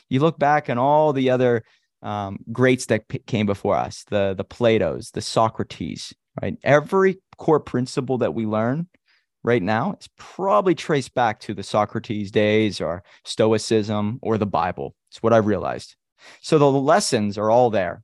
[0.09, 1.65] You look back and all the other
[2.01, 6.57] um, greats that p- came before us, the the Plato's, the Socrates, right?
[6.63, 8.87] Every core principle that we learn
[9.45, 14.97] right now is probably traced back to the Socrates days or Stoicism or the Bible.
[15.11, 15.95] It's what I've realized.
[16.41, 18.03] So the lessons are all there.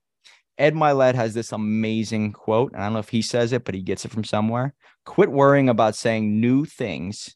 [0.59, 2.73] Ed Mylett has this amazing quote.
[2.73, 4.75] And I don't know if he says it, but he gets it from somewhere.
[5.07, 7.35] Quit worrying about saying new things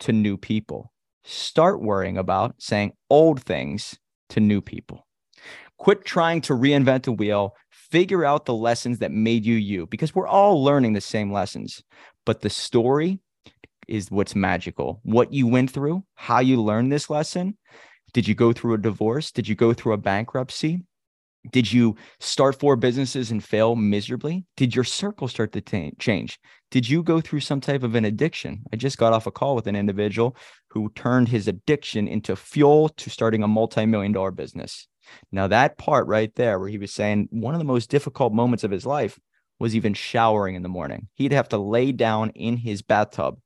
[0.00, 0.92] to new people.
[1.22, 3.96] Start worrying about saying old things
[4.30, 5.06] to new people.
[5.78, 7.54] Quit trying to reinvent the wheel.
[7.94, 11.82] Figure out the lessons that made you you because we're all learning the same lessons
[12.24, 13.20] but the story
[13.88, 15.00] is what's magical.
[15.02, 17.56] What you went through, how you learned this lesson.
[18.12, 19.32] Did you go through a divorce?
[19.32, 20.82] Did you go through a bankruptcy?
[21.52, 24.46] Did you start four businesses and fail miserably?
[24.56, 26.38] Did your circle start to t- change?
[26.70, 28.62] Did you go through some type of an addiction?
[28.72, 30.36] I just got off a call with an individual
[30.70, 34.88] who turned his addiction into fuel to starting a multi million dollar business.
[35.32, 38.64] Now, that part right there, where he was saying one of the most difficult moments
[38.64, 39.18] of his life
[39.58, 41.08] was even showering in the morning.
[41.14, 43.38] He'd have to lay down in his bathtub.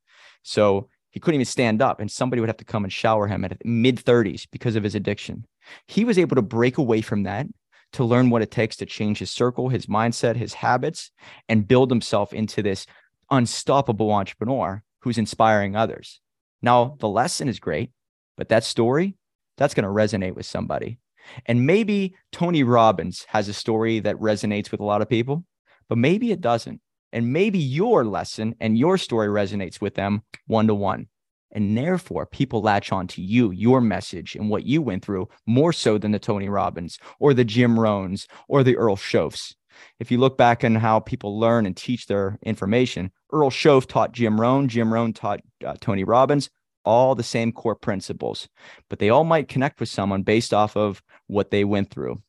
[0.43, 3.45] So he couldn't even stand up, and somebody would have to come and shower him
[3.45, 5.47] at mid 30s because of his addiction.
[5.87, 7.47] He was able to break away from that
[7.93, 11.11] to learn what it takes to change his circle, his mindset, his habits,
[11.49, 12.87] and build himself into this
[13.31, 16.21] unstoppable entrepreneur who's inspiring others.
[16.61, 17.91] Now, the lesson is great,
[18.37, 19.17] but that story,
[19.57, 20.99] that's going to resonate with somebody.
[21.47, 25.45] And maybe Tony Robbins has a story that resonates with a lot of people
[25.89, 26.81] but maybe it doesn't.
[27.13, 31.07] And maybe your lesson and your story resonates with them one to one.
[31.53, 35.73] And therefore, people latch on to you, your message, and what you went through more
[35.73, 39.55] so than the Tony Robbins or the Jim Rohns or the Earl Shoaffs.
[39.99, 44.13] If you look back on how people learn and teach their information, Earl Shoaff taught
[44.13, 46.51] Jim Rohn, Jim Rohn taught uh, Tony Robbins,
[46.85, 48.49] all the same core principles,
[48.89, 52.23] but they all might connect with someone based off of what they went through.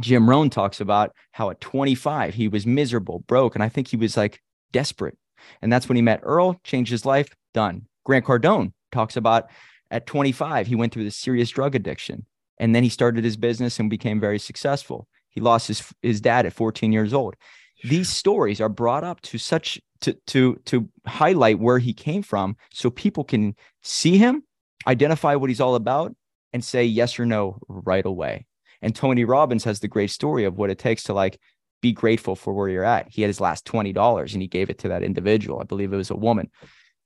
[0.00, 3.96] Jim Rohn talks about how at 25 he was miserable, broke, and I think he
[3.96, 5.16] was like desperate.
[5.62, 7.86] And that's when he met Earl, changed his life, done.
[8.04, 9.48] Grant Cardone talks about
[9.90, 12.26] at 25 he went through this serious drug addiction,
[12.58, 15.08] and then he started his business and became very successful.
[15.28, 17.36] He lost his his dad at 14 years old.
[17.84, 22.56] These stories are brought up to such to to to highlight where he came from,
[22.72, 24.42] so people can see him,
[24.86, 26.14] identify what he's all about,
[26.52, 28.46] and say yes or no right away.
[28.82, 31.38] And Tony Robbins has the great story of what it takes to like
[31.80, 33.08] be grateful for where you're at.
[33.08, 35.60] He had his last $20 and he gave it to that individual.
[35.60, 36.50] I believe it was a woman.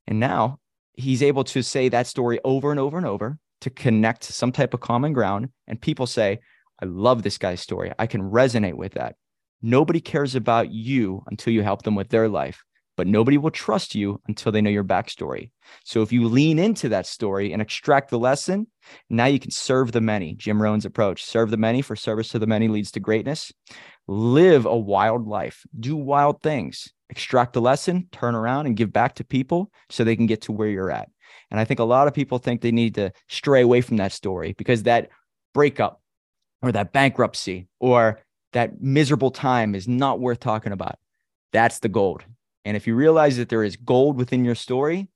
[0.06, 0.58] And now
[0.94, 4.74] he's able to say that story over and over and over to connect some type
[4.74, 5.50] of common ground.
[5.66, 6.40] And people say,
[6.80, 7.92] I love this guy's story.
[7.98, 9.16] I can resonate with that.
[9.62, 12.62] Nobody cares about you until you help them with their life,
[12.96, 15.50] but nobody will trust you until they know your backstory.
[15.84, 18.66] So if you lean into that story and extract the lesson,
[19.08, 20.34] now you can serve the many.
[20.34, 23.52] Jim Rohn's approach serve the many for service to the many leads to greatness.
[24.08, 29.14] Live a wild life, do wild things, extract the lesson, turn around and give back
[29.16, 31.08] to people so they can get to where you're at.
[31.50, 34.12] And I think a lot of people think they need to stray away from that
[34.12, 35.10] story because that
[35.52, 36.00] breakup
[36.62, 38.20] or that bankruptcy or
[38.52, 40.98] that miserable time is not worth talking about.
[41.52, 42.24] That's the gold.
[42.64, 45.08] And if you realize that there is gold within your story,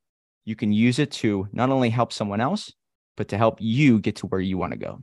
[0.45, 2.73] you can use it to not only help someone else,
[3.17, 5.01] but to help you get to where you want to go.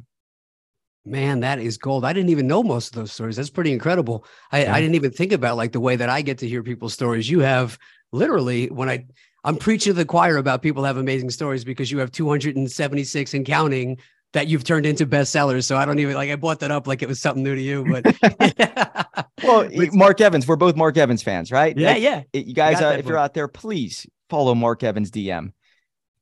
[1.03, 2.05] Man, that is gold.
[2.05, 3.35] I didn't even know most of those stories.
[3.35, 4.25] That's pretty incredible.
[4.51, 4.75] I, yeah.
[4.75, 7.29] I didn't even think about like the way that I get to hear people's stories.
[7.29, 7.79] You have
[8.11, 9.05] literally when I
[9.43, 13.45] I'm preaching to the choir about people have amazing stories because you have 276 and
[13.45, 13.97] counting
[14.33, 15.65] that you've turned into bestsellers.
[15.65, 17.61] So I don't even like I brought that up like it was something new to
[17.61, 17.85] you.
[17.85, 21.77] But well, Mark Evans, we're both Mark Evans fans, right?
[21.77, 22.23] Yeah, like, yeah.
[22.33, 23.09] You guys, uh, if book.
[23.09, 25.51] you're out there, please follow Mark Evans DM.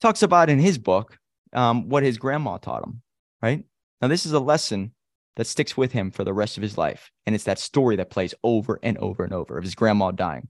[0.01, 1.17] Talks about in his book
[1.53, 3.01] um, what his grandma taught him,
[3.41, 3.63] right?
[4.01, 4.93] Now, this is a lesson
[5.35, 7.11] that sticks with him for the rest of his life.
[7.25, 10.47] And it's that story that plays over and over and over of his grandma dying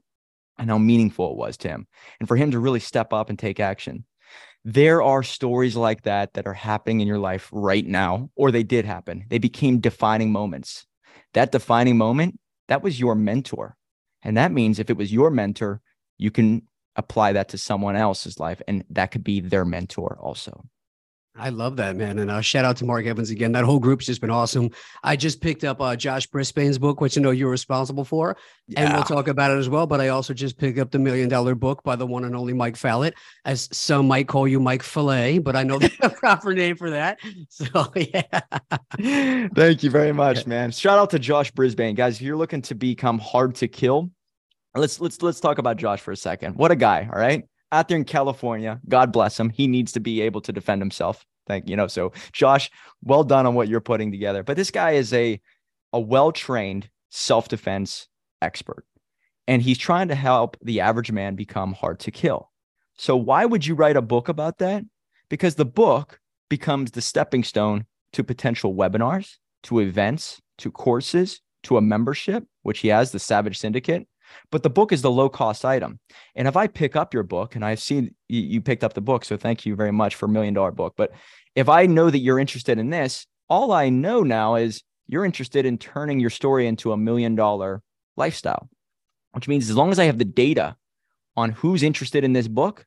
[0.58, 1.88] and how meaningful it was to him.
[2.20, 4.06] And for him to really step up and take action
[4.66, 8.64] there are stories like that that are happening in your life right now, or they
[8.64, 9.26] did happen.
[9.30, 10.86] They became defining moments.
[11.34, 13.78] That defining moment, that was your mentor.
[14.22, 15.82] And that means if it was your mentor,
[16.18, 16.64] you can
[16.96, 20.66] apply that to someone else's life, and that could be their mentor also.
[21.40, 22.20] I love that, man.
[22.20, 23.54] And uh, shout out to Mark Evans again.
[23.54, 24.70] That whole group's just been awesome.
[25.04, 28.82] I just picked up uh, Josh Brisbane's book, which I know you're responsible for, yeah.
[28.82, 29.88] and we'll talk about it as well.
[29.88, 32.54] But I also just picked up the Million Dollar Book by the one and only
[32.54, 33.14] Mike Fallat,
[33.46, 37.20] as some might call you Mike Fillet, but I know the proper name for that.
[37.50, 38.42] So, yeah.
[39.56, 40.72] Thank you very much, man.
[40.72, 42.16] Shout out to Josh Brisbane, guys.
[42.16, 44.12] If you're looking to become hard to kill,
[44.76, 46.56] let's let's let's talk about Josh for a second.
[46.56, 47.44] What a guy, all right?
[47.72, 48.80] out there in California.
[48.88, 49.50] God bless him.
[49.50, 51.26] He needs to be able to defend himself.
[51.50, 51.88] Thank you know.
[51.88, 52.72] So Josh,
[53.04, 54.44] well done on what you're putting together.
[54.44, 55.42] But this guy is a
[55.92, 58.08] a well-trained self-defense
[58.42, 58.86] expert.
[59.48, 62.52] And he's trying to help the average man become hard to kill.
[62.96, 64.84] So why would you write a book about that?
[65.30, 71.78] Because the book becomes the stepping stone to potential webinars, to events, to courses, to
[71.78, 74.08] a membership, which he has, the Savage Syndicate,
[74.52, 76.00] but the book is the low cost item.
[76.36, 79.26] And if I pick up your book, and I've seen you picked up the book,
[79.26, 80.94] so thank you very much for a million dollar book.
[80.98, 81.12] But
[81.56, 85.66] if I know that you're interested in this, all I know now is you're interested
[85.66, 87.82] in turning your story into a million dollar
[88.16, 88.70] lifestyle,
[89.32, 90.76] which means as long as I have the data
[91.36, 92.86] on who's interested in this book,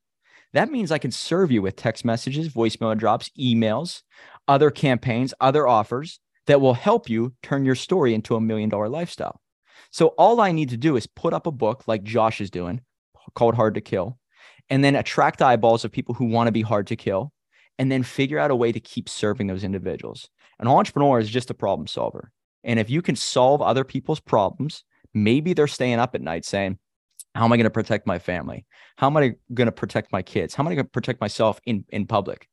[0.52, 4.02] that means I can serve you with text messages, voicemail drops, emails,
[4.46, 8.88] other campaigns, other offers that will help you turn your story into a million dollar
[8.88, 9.41] lifestyle.
[9.92, 12.80] So all I need to do is put up a book like Josh is doing
[13.34, 14.18] called Hard to Kill,
[14.68, 17.32] and then attract eyeballs of people who want to be hard to kill,
[17.78, 20.28] and then figure out a way to keep serving those individuals.
[20.58, 22.32] An entrepreneur is just a problem solver.
[22.64, 26.78] And if you can solve other people's problems, maybe they're staying up at night saying,
[27.34, 28.66] how am I going to protect my family?
[28.96, 30.54] How am I going to protect my kids?
[30.54, 32.48] How am I going to protect myself in, in public?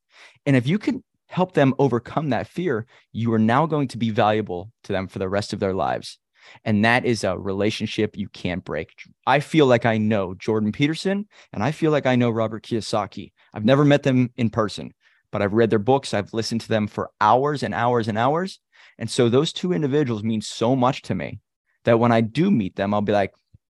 [0.46, 4.10] And if you can help them overcome that fear, you are now going to be
[4.10, 6.18] valuable to them for the rest of their lives.
[6.64, 8.94] And that is a relationship you can't break.
[9.26, 13.32] I feel like I know Jordan Peterson and I feel like I know Robert Kiyosaki.
[13.52, 14.92] I've never met them in person,
[15.30, 16.14] but I've read their books.
[16.14, 18.60] I've listened to them for hours and hours and hours.
[18.98, 21.40] And so those two individuals mean so much to me
[21.84, 23.32] that when I do meet them, I'll be like,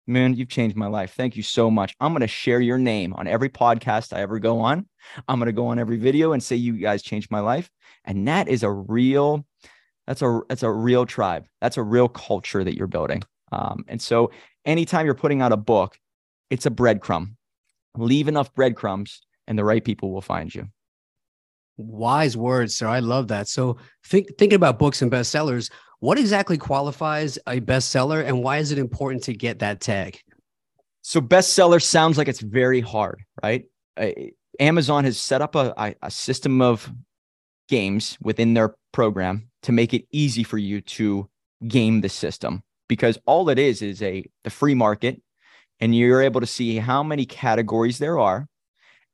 [0.07, 1.15] man, you've changed my life.
[1.15, 1.95] Thank you so much.
[1.99, 4.87] I'm going to share your name on every podcast I ever go on.
[5.29, 7.71] I'm going to go on every video and say, you guys changed my life.
[8.05, 9.47] And that is a real
[10.07, 11.47] that's a that's a real tribe.
[11.61, 13.23] That's a real culture that you're building.
[13.53, 14.31] Um, and so
[14.65, 15.99] anytime you're putting out a book,
[16.51, 17.37] it's a breadcrumb.
[17.97, 20.69] Leave enough breadcrumbs and the right people will find you.
[21.77, 22.87] Wise words, sir.
[22.87, 23.49] I love that.
[23.49, 28.73] So think thinking about books and bestsellers, what exactly qualifies a bestseller and why is
[28.73, 30.21] it important to get that tag?
[31.03, 33.65] So bestseller sounds like it's very hard, right?
[33.97, 34.11] Uh,
[34.61, 36.91] Amazon has set up a, a system of
[37.69, 41.29] games within their program to make it easy for you to
[41.69, 42.63] game the system.
[42.89, 45.21] Because all it is is a the free market
[45.81, 48.47] and you're able to see how many categories there are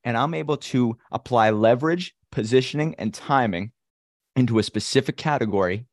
[0.04, 3.72] and I'm able to apply leverage, positioning and timing
[4.36, 5.86] into a specific category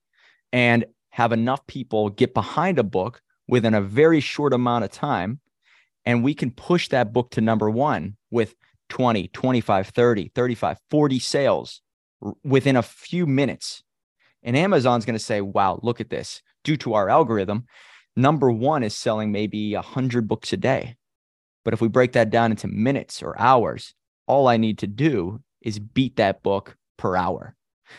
[0.51, 5.39] and have enough people get behind a book within a very short amount of time
[6.05, 8.55] and we can push that book to number 1 with
[8.89, 11.81] 20, 25, 30, 35, 40 sales
[12.43, 13.83] within a few minutes.
[14.43, 16.41] And Amazon's going to say, wow, look at this.
[16.63, 17.65] Due to our algorithm,
[18.15, 20.95] number one is selling maybe 100 books a day.
[21.63, 23.93] But if we break that down into minutes or hours,
[24.25, 27.55] all I need to do is beat that book per hour.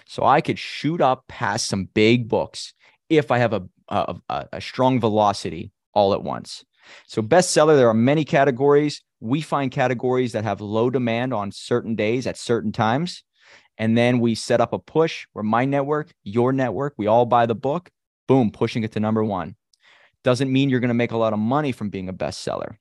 [0.07, 2.75] So I could shoot up past some big books
[3.09, 4.17] if I have a, a,
[4.53, 6.65] a strong velocity all at once.
[7.07, 9.03] So, bestseller, there are many categories.
[9.21, 13.25] We find categories that have low demand on certain days at certain times.
[13.79, 17.47] And then we set up a push where my network, your network, we all buy
[17.47, 17.91] the book,
[18.27, 19.55] boom, pushing it to number one.
[20.25, 22.77] Doesn't mean you're going to make a lot of money from being a bestseller.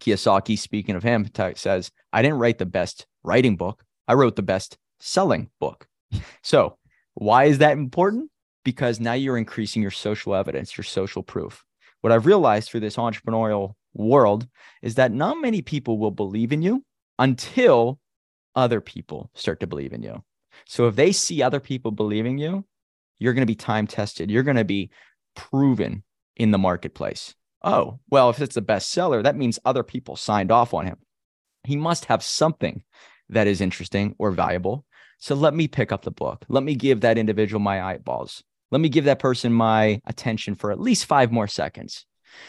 [0.00, 3.84] Kiyosaki, speaking of him, says, I didn't write the best writing book.
[4.08, 5.86] I wrote the best selling book.
[6.42, 6.78] So,
[7.14, 8.30] why is that important?
[8.64, 11.64] Because now you're increasing your social evidence, your social proof.
[12.02, 14.46] What I've realized through this entrepreneurial world
[14.82, 16.84] is that not many people will believe in you
[17.18, 17.98] until
[18.54, 20.22] other people start to believe in you.
[20.66, 22.64] So, if they see other people believing you,
[23.18, 24.30] you're going to be time tested.
[24.30, 24.90] You're going to be
[25.34, 26.04] proven
[26.36, 27.34] in the marketplace.
[27.62, 30.98] Oh, well, if it's a bestseller, that means other people signed off on him.
[31.64, 32.82] He must have something
[33.30, 34.84] that is interesting or valuable.
[35.18, 36.44] So let me pick up the book.
[36.48, 38.42] Let me give that individual my eyeballs.
[38.70, 42.04] Let me give that person my attention for at least five more seconds.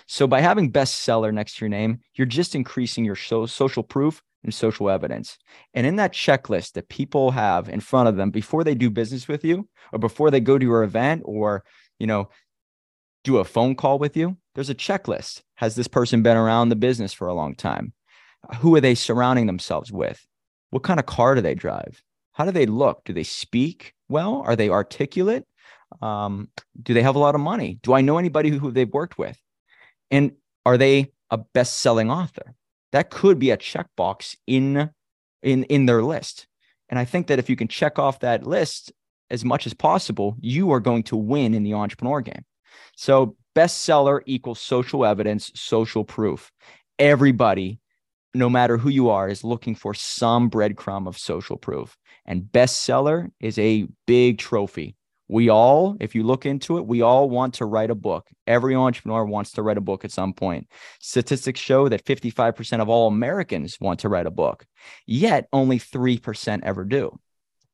[0.07, 4.21] So by having bestseller next to your name, you're just increasing your so- social proof
[4.45, 5.37] and social evidence.
[5.73, 9.27] And in that checklist that people have in front of them before they do business
[9.27, 11.65] with you or before they go to your event or,
[11.99, 12.29] you know,
[13.23, 15.41] do a phone call with you, there's a checklist.
[15.55, 17.91] Has this person been around the business for a long time?
[18.59, 20.25] Who are they surrounding themselves with?
[20.69, 22.03] What kind of car do they drive?
[22.33, 23.03] How do they look?
[23.03, 24.43] Do they speak well?
[24.45, 25.43] Are they articulate?
[26.01, 26.49] Um,
[26.81, 27.79] do they have a lot of money?
[27.81, 29.39] Do I know anybody who, who they've worked with?
[30.11, 30.33] And
[30.65, 32.54] are they a best-selling author?
[32.95, 34.89] That could be a checkbox in
[35.43, 36.47] in in their list.
[36.87, 38.93] And I think that if you can check off that list
[39.29, 42.45] as much as possible, you are going to win in the entrepreneur game.
[42.95, 46.53] So bestseller equals social evidence, social proof.
[46.97, 47.81] Everybody,
[48.33, 51.97] no matter who you are, is looking for some breadcrumb of social proof.
[52.25, 54.95] And bestseller is a big trophy.
[55.27, 58.27] We all, if you look into it, we all want to write a book.
[58.45, 60.67] Every entrepreneur wants to write a book at some point.
[60.99, 64.65] Statistics show that 55% of all Americans want to write a book,
[65.07, 67.19] yet only 3% ever do.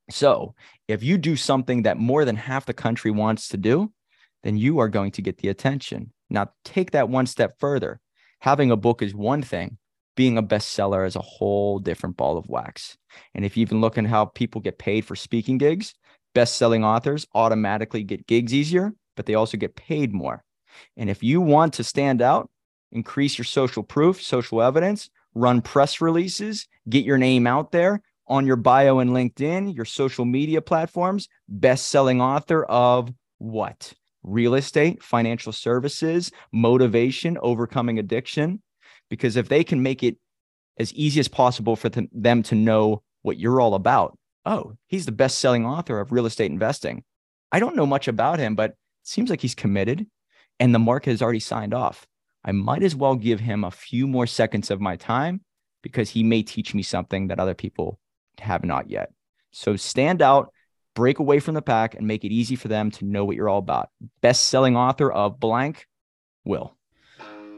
[0.09, 0.55] So
[0.87, 3.91] if you do something that more than half the country wants to do,
[4.43, 6.13] then you are going to get the attention.
[6.29, 7.99] Now, take that one step further.
[8.39, 9.77] Having a book is one thing,
[10.15, 12.97] being a bestseller is a whole different ball of wax.
[13.35, 15.93] And if you even look at how people get paid for speaking gigs,
[16.33, 20.43] best-selling authors automatically get gigs easier, but they also get paid more.
[20.97, 22.49] And if you want to stand out,
[22.91, 28.45] increase your social proof, social evidence, run press releases, get your name out there on
[28.45, 33.93] your bio and LinkedIn, your social media platforms, best-selling author of what?
[34.23, 38.61] Real estate, financial services, motivation, overcoming addiction.
[39.09, 40.17] Because if they can make it
[40.77, 45.11] as easy as possible for them to know what you're all about, oh, he's the
[45.11, 47.03] best selling author of real estate investing.
[47.51, 50.07] I don't know much about him, but it seems like he's committed
[50.59, 52.07] and the market has already signed off.
[52.43, 55.41] I might as well give him a few more seconds of my time
[55.81, 57.99] because he may teach me something that other people
[58.39, 59.11] have not yet.
[59.51, 60.51] So stand out,
[60.95, 63.49] break away from the pack, and make it easy for them to know what you're
[63.49, 63.89] all about.
[64.21, 65.87] Best selling author of blank,
[66.45, 66.75] Will.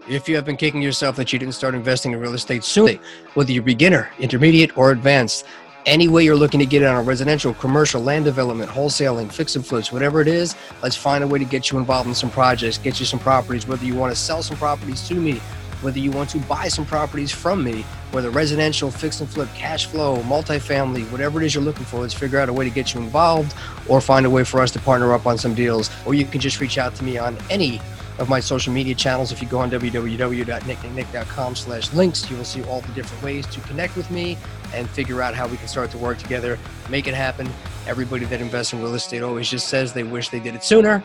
[0.10, 3.00] If you have been kicking yourself that you didn't start investing in real estate soon,
[3.36, 5.46] whether you're beginner, intermediate, or advanced,
[5.86, 9.56] any way you're looking to get it on a residential, commercial, land development, wholesaling, fix
[9.56, 12.30] and flips, whatever it is, let's find a way to get you involved in some
[12.30, 15.40] projects, get you some properties, whether you want to sell some properties to me,
[15.82, 17.82] whether you want to buy some properties from me,
[18.12, 22.14] whether residential, fix and flip, cash flow, multifamily, whatever it is you're looking for, let's
[22.14, 23.54] figure out a way to get you involved
[23.90, 25.90] or find a way for us to partner up on some deals.
[26.06, 27.82] Or you can just reach out to me on any
[28.20, 29.32] of my social media channels.
[29.34, 33.60] If you go on www.nicknicknick.com slash links, you will see all the different ways to
[33.62, 34.38] connect with me
[34.74, 36.58] and figure out how we can start to work together,
[36.90, 37.50] make it happen.
[37.88, 41.04] Everybody that invests in real estate always just says they wish they did it sooner.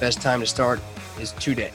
[0.00, 0.80] Best time to start
[1.20, 1.72] is today.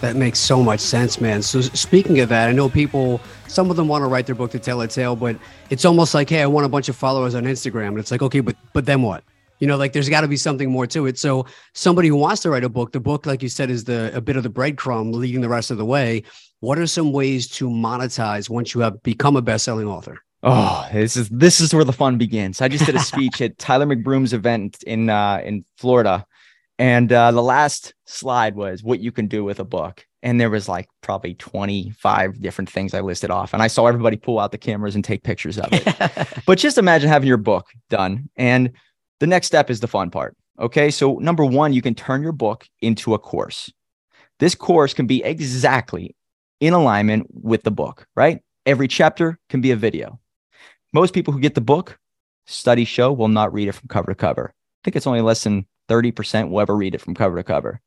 [0.00, 1.42] That makes so much sense, man.
[1.42, 4.50] So speaking of that, I know people, some of them want to write their book
[4.52, 5.36] to tell a tale, but
[5.68, 7.88] it's almost like, hey, I want a bunch of followers on Instagram.
[7.88, 9.24] And it's like, okay, but but then what?
[9.58, 11.18] You know, like there's got to be something more to it.
[11.18, 11.44] So
[11.74, 14.22] somebody who wants to write a book, the book, like you said, is the a
[14.22, 16.22] bit of the breadcrumb leading the rest of the way.
[16.60, 20.22] What are some ways to monetize once you have become a best-selling author?
[20.42, 22.60] Oh, this is this is where the fun begins.
[22.62, 26.26] I just did a speech at Tyler McBroom's event in uh, in Florida,
[26.78, 30.06] and uh, the last slide was what you can do with a book.
[30.22, 33.52] And there was like probably 25 different things I listed off.
[33.52, 36.42] And I saw everybody pull out the cameras and take pictures of it.
[36.46, 38.30] but just imagine having your book done.
[38.36, 38.72] And
[39.18, 40.36] the next step is the fun part.
[40.58, 40.90] Okay.
[40.90, 43.70] So, number one, you can turn your book into a course.
[44.38, 46.16] This course can be exactly
[46.60, 48.40] in alignment with the book, right?
[48.64, 50.18] Every chapter can be a video.
[50.92, 51.98] Most people who get the book,
[52.46, 54.52] studies show, will not read it from cover to cover.
[54.52, 57.80] I think it's only less than 30% will ever read it from cover to cover,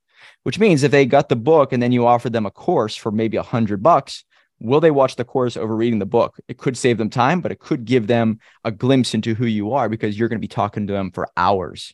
[0.44, 3.12] which means if they got the book and then you offered them a course for
[3.12, 4.24] maybe a hundred bucks,
[4.60, 6.40] will they watch the course over reading the book?
[6.48, 9.74] It could save them time, but it could give them a glimpse into who you
[9.74, 11.94] are because you're going to be talking to them for hours.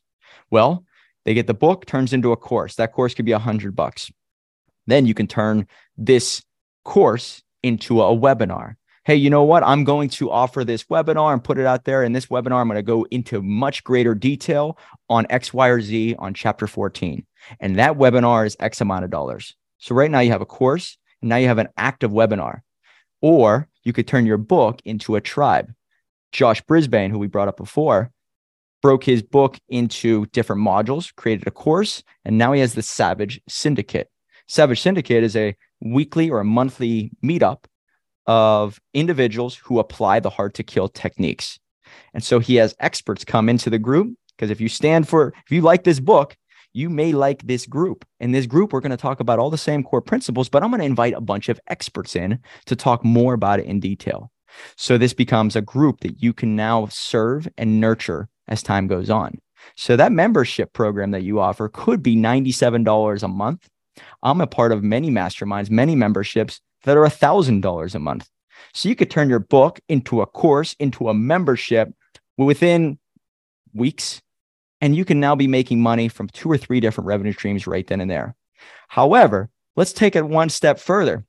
[0.51, 0.85] Well,
[1.25, 2.75] they get the book, turns into a course.
[2.75, 4.11] That course could be a hundred bucks.
[4.85, 6.43] Then you can turn this
[6.85, 8.75] course into a webinar.
[9.09, 9.63] Hey, you know what?
[9.63, 12.03] I'm going to offer this webinar and put it out there.
[12.03, 14.77] In this webinar, I'm going to go into much greater detail
[15.09, 17.25] on X, Y, or Z on chapter 14.
[17.59, 19.55] And that webinar is X amount of dollars.
[19.79, 22.59] So right now you have a course and now you have an active webinar.
[23.19, 25.73] Or you could turn your book into a tribe.
[26.31, 28.11] Josh Brisbane, who we brought up before,
[28.83, 33.41] broke his book into different modules, created a course, and now he has the Savage
[33.49, 34.11] Syndicate.
[34.47, 37.63] Savage Syndicate is a weekly or a monthly meetup
[38.29, 41.59] of individuals who apply the hard to kill techniques.
[42.13, 45.51] And so he has experts come into the group because if you stand for, if
[45.51, 46.37] you like this book,
[46.71, 48.05] you may like this group.
[48.19, 50.69] In this group, we're going to talk about all the same core principles, but I'm
[50.69, 54.31] going to invite a bunch of experts in to talk more about it in detail.
[54.77, 59.09] So this becomes a group that you can now serve and nurture as time goes
[59.09, 59.39] on.
[59.75, 63.67] So that membership program that you offer could be $97 a month.
[64.21, 68.29] I'm a part of many masterminds, many memberships that are $1,000 a month.
[68.73, 71.93] So you could turn your book into a course, into a membership
[72.37, 72.99] within
[73.73, 74.21] weeks,
[74.81, 77.85] and you can now be making money from two or three different revenue streams right
[77.87, 78.35] then and there.
[78.87, 81.25] However, let's take it one step further.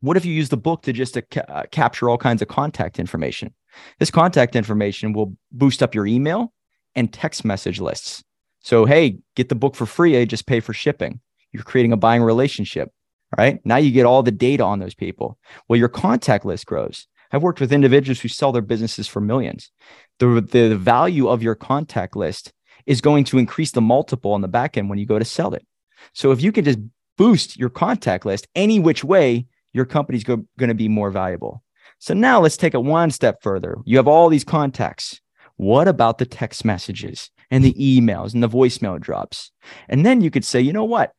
[0.00, 2.48] What if you use the book to just to ca- uh, capture all kinds of
[2.48, 3.54] contact information?
[3.98, 6.52] This contact information will boost up your email
[6.94, 8.22] and text message lists.
[8.60, 10.16] So, hey, get the book for free.
[10.18, 11.20] I just pay for shipping.
[11.52, 12.90] You're creating a buying relationship.
[13.36, 15.38] Right now, you get all the data on those people.
[15.68, 17.06] Well, your contact list grows.
[17.32, 19.70] I've worked with individuals who sell their businesses for millions.
[20.18, 22.52] The, the value of your contact list
[22.86, 25.54] is going to increase the multiple on the back end when you go to sell
[25.54, 25.66] it.
[26.12, 26.78] So if you can just
[27.16, 31.62] boost your contact list any which way, your company's go, going to be more valuable.
[31.98, 33.78] So now let's take it one step further.
[33.84, 35.20] You have all these contacts.
[35.56, 39.50] What about the text messages and the emails and the voicemail drops?
[39.88, 41.12] And then you could say, you know what?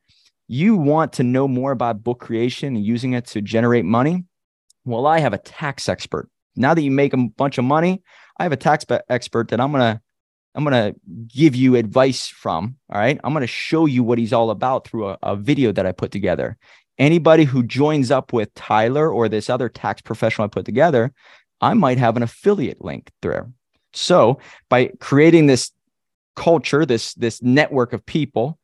[0.48, 4.24] You want to know more about book creation and using it to generate money?
[4.84, 6.28] Well, I have a tax expert.
[6.54, 8.02] Now that you make a bunch of money,
[8.38, 10.00] I have a tax expert that I'm to
[10.56, 10.94] I'm to
[11.28, 12.76] give you advice from.
[12.90, 13.20] All right.
[13.22, 16.10] I'm to show you what he's all about through a, a, video that I put
[16.10, 16.56] together.
[16.98, 21.12] Anybody who joins up with Tyler or this other tax professional I put together,
[21.60, 23.50] I might have an affiliate link there.
[23.92, 24.38] So
[24.70, 25.72] by creating this
[26.36, 28.58] culture, this, this network of people,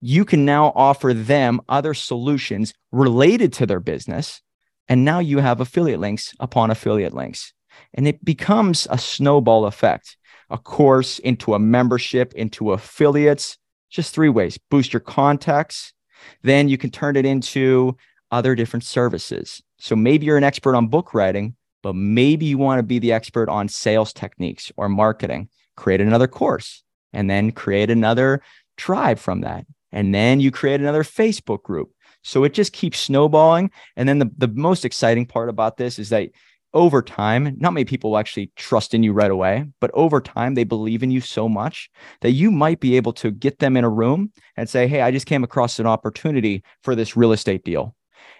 [0.00, 4.42] you can now offer them other solutions related to their business.
[4.88, 7.52] And now you have affiliate links upon affiliate links.
[7.94, 10.16] And it becomes a snowball effect
[10.50, 13.58] a course, into a membership, into affiliates.
[13.90, 15.92] Just three ways boost your contacts.
[16.42, 17.96] Then you can turn it into
[18.30, 19.62] other different services.
[19.78, 23.12] So maybe you're an expert on book writing, but maybe you want to be the
[23.12, 25.48] expert on sales techniques or marketing.
[25.76, 26.82] Create another course
[27.12, 28.42] and then create another
[28.76, 29.66] tribe from that.
[29.92, 31.92] And then you create another Facebook group.
[32.22, 33.70] So it just keeps snowballing.
[33.96, 36.30] And then the, the most exciting part about this is that
[36.74, 40.54] over time, not many people will actually trust in you right away, but over time,
[40.54, 41.88] they believe in you so much
[42.20, 45.10] that you might be able to get them in a room and say, Hey, I
[45.10, 47.94] just came across an opportunity for this real estate deal.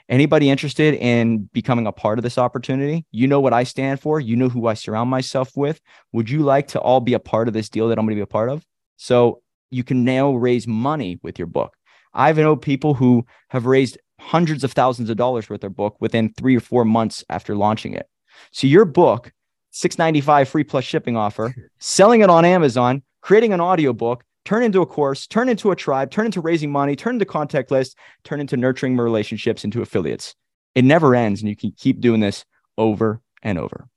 [0.09, 3.07] Anybody interested in becoming a part of this opportunity?
[3.11, 4.21] You know what I stand for.
[4.21, 5.81] You know who I surround myself with.
[6.13, 8.19] Would you like to all be a part of this deal that I'm going to
[8.19, 8.65] be a part of?
[8.99, 11.77] So you can now raise money with your book.
[12.14, 16.33] I've known people who have raised hundreds of thousands of dollars with their book within
[16.33, 18.09] three or four months after launching it.
[18.53, 19.33] So your book,
[19.71, 24.87] 695 free plus shipping offer, selling it on Amazon, creating an audiobook, turn into a
[24.87, 28.57] course, turn into a tribe, turn into raising money, turn into contact list, turn into
[28.57, 30.35] nurturing relationships into affiliates.
[30.75, 32.45] It never ends and you can keep doing this
[32.79, 33.89] over and over.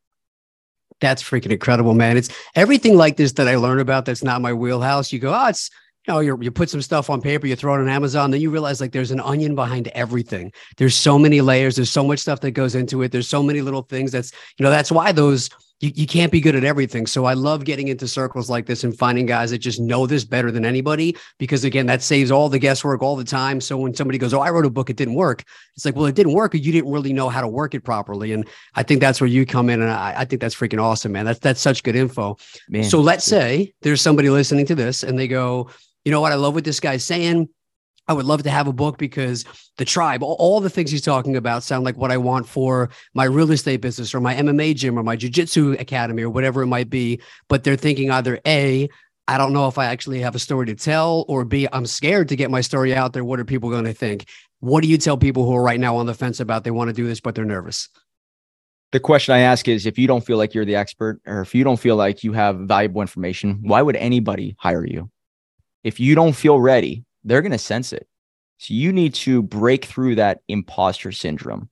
[1.02, 2.18] That's freaking incredible, man.
[2.18, 5.14] It's everything like this that I learn about that's not my wheelhouse.
[5.14, 5.70] You go, oh, it's
[6.08, 8.42] you know, you you put some stuff on paper, you throw it on Amazon, then
[8.42, 10.52] you realize like there's an onion behind everything.
[10.78, 11.76] There's so many layers.
[11.76, 13.12] There's so much stuff that goes into it.
[13.12, 14.12] There's so many little things.
[14.12, 17.08] That's you know that's why those you, you can't be good at everything.
[17.08, 20.24] So I love getting into circles like this and finding guys that just know this
[20.24, 23.62] better than anybody because again, that saves all the guesswork all the time.
[23.62, 25.44] So when somebody goes, Oh, I wrote a book, it didn't work.
[25.76, 26.54] It's like, well, it didn't work.
[26.54, 28.34] You didn't really know how to work it properly.
[28.34, 29.82] And I think that's where you come in.
[29.82, 31.26] And I, I think that's freaking awesome, man.
[31.26, 32.38] That's, that's such good info.
[32.70, 35.70] Man, so let's say there's somebody listening to this and they go,
[36.06, 36.32] you know what?
[36.32, 37.50] I love what this guy's saying.
[38.10, 39.46] I would love to have a book because
[39.78, 43.26] the tribe, all, the things he's talking about sound like what I want for my
[43.26, 46.90] real estate business or my MMA gym or my jujitsu academy or whatever it might
[46.90, 47.22] be.
[47.50, 48.90] But they're thinking either A,
[49.28, 52.30] I don't know if I actually have a story to tell, or B, I'm scared
[52.30, 53.24] to get my story out there.
[53.24, 54.26] What are people going to think?
[54.60, 56.88] What do you tell people who are right now on the fence about they want
[56.88, 57.90] to do this, but they're nervous?
[58.92, 61.54] The question I ask is if you don't feel like you're the expert or if
[61.54, 65.12] you don't feel like you have valuable information, why would anybody hire you?
[65.84, 68.08] If you don't feel ready, they're going to sense it.
[68.58, 71.70] So you need to break through that imposter syndrome.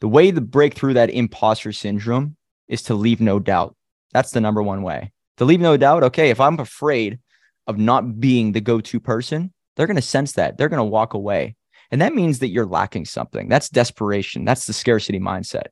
[0.00, 2.36] The way to break through that imposter syndrome
[2.68, 3.76] is to leave no doubt.
[4.12, 5.12] That's the number one way.
[5.38, 7.18] To leave no doubt, okay, if I'm afraid
[7.66, 10.56] of not being the go to person, they're going to sense that.
[10.56, 11.56] They're going to walk away.
[11.90, 13.48] And that means that you're lacking something.
[13.48, 14.44] That's desperation.
[14.44, 15.66] That's the scarcity mindset.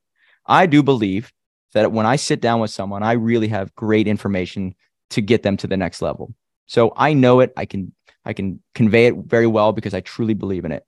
[0.45, 1.33] I do believe
[1.73, 4.75] that when I sit down with someone, I really have great information
[5.09, 6.33] to get them to the next level.
[6.67, 7.51] So I know it.
[7.57, 7.93] I can
[8.25, 10.85] I can convey it very well because I truly believe in it.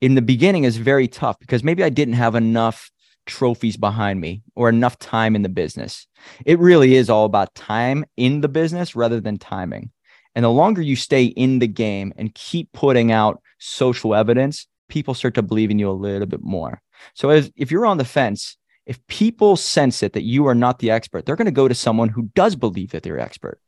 [0.00, 2.90] In the beginning is very tough because maybe I didn't have enough
[3.26, 6.06] trophies behind me or enough time in the business.
[6.46, 9.90] It really is all about time in the business rather than timing.
[10.34, 15.14] And the longer you stay in the game and keep putting out social evidence, people
[15.14, 16.80] start to believe in you a little bit more.
[17.14, 18.56] So as, if you're on the fence,
[18.86, 21.74] if people sense it that you are not the expert, they're going to go to
[21.74, 23.60] someone who does believe that they're expert.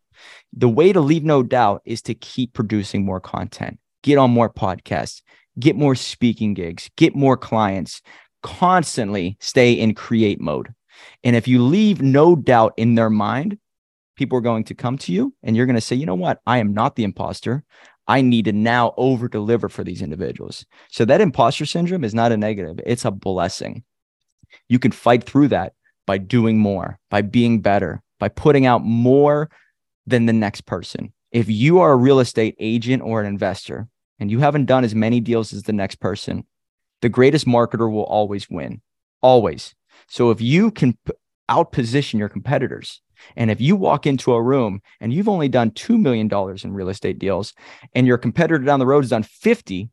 [0.53, 4.51] The way to leave no doubt is to keep producing more content, get on more
[4.51, 5.23] podcasts,
[5.59, 8.03] get more speaking gigs, get more clients,
[8.43, 10.75] constantly stay in create mode.
[11.25, 13.59] And if you leave no doubt in their mind,
[14.17, 16.41] people are going to come to you and you're going to say, you know what?
[16.47, 17.65] I am not the imposter.
[18.07, 20.67] I need to now over deliver for these individuals.
[20.91, 23.85] So that imposter syndrome is not a negative, it's a blessing.
[24.69, 25.73] You can fight through that
[26.07, 29.51] by doing more, by being better, by putting out more
[30.07, 31.13] than the next person.
[31.31, 33.89] If you are a real estate agent or an investor
[34.19, 36.47] and you haven't done as many deals as the next person,
[37.01, 38.81] the greatest marketer will always win.
[39.23, 39.75] Always.
[40.09, 40.97] So if you can
[41.51, 43.01] outposition your competitors,
[43.37, 46.31] and if you walk into a room and you've only done $2 million
[46.65, 47.53] in real estate deals
[47.95, 49.91] and your competitor down the road has done 50,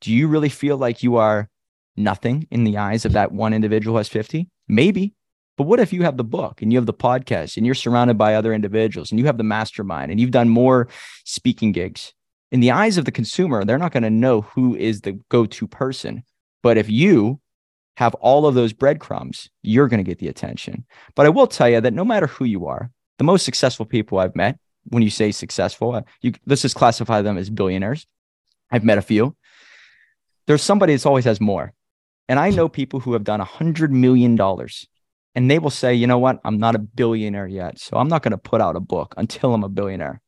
[0.00, 1.48] do you really feel like you are
[1.96, 4.48] nothing in the eyes of that one individual who has 50?
[4.68, 5.14] Maybe.
[5.62, 8.18] But what if you have the book and you have the podcast and you're surrounded
[8.18, 10.88] by other individuals and you have the mastermind and you've done more
[11.24, 12.14] speaking gigs?
[12.50, 15.46] In the eyes of the consumer, they're not going to know who is the go
[15.46, 16.24] to person.
[16.64, 17.40] But if you
[17.96, 20.84] have all of those breadcrumbs, you're going to get the attention.
[21.14, 24.18] But I will tell you that no matter who you are, the most successful people
[24.18, 24.58] I've met,
[24.88, 28.04] when you say successful, uh, you, let's just classify them as billionaires.
[28.68, 29.36] I've met a few.
[30.48, 31.72] There's somebody that always has more.
[32.28, 34.88] And I know people who have done a hundred million dollars
[35.34, 36.40] and they will say, you know what?
[36.44, 37.78] I'm not a billionaire yet.
[37.78, 40.20] So I'm not going to put out a book until I'm a billionaire.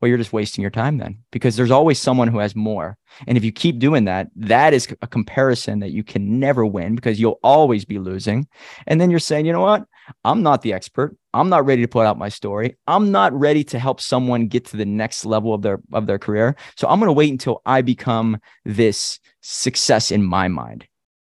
[0.00, 2.96] Well, you're just wasting your time then because there's always someone who has more.
[3.26, 6.94] And if you keep doing that, that is a comparison that you can never win
[6.94, 8.46] because you'll always be losing.
[8.86, 9.84] And then you're saying, you know what?
[10.24, 11.16] I'm not the expert.
[11.34, 12.76] I'm not ready to put out my story.
[12.86, 16.18] I'm not ready to help someone get to the next level of their of their
[16.18, 16.56] career.
[16.76, 20.87] So I'm going to wait until I become this success in my mind.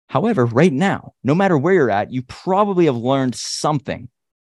[0.09, 4.09] However, right now, no matter where you're at, you probably have learned something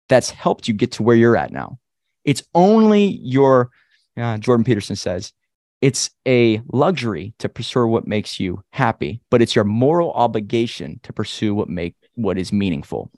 [0.08, 1.78] that's helped you get to where you're at now.
[2.24, 3.70] It's only your,
[4.16, 5.32] uh, Jordan Peterson says,
[5.80, 11.12] it's a luxury to pursue what makes you happy, but it's your moral obligation to
[11.12, 13.10] pursue what make what is meaningful.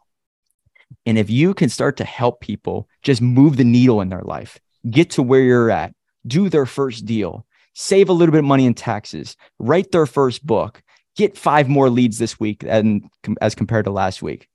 [1.07, 4.59] And if you can start to help people just move the needle in their life,
[4.91, 5.95] get to where you're at,
[6.27, 10.45] do their first deal, save a little bit of money in taxes, write their first
[10.45, 10.83] book,
[11.17, 13.09] get five more leads this week and
[13.41, 14.49] as compared to last week,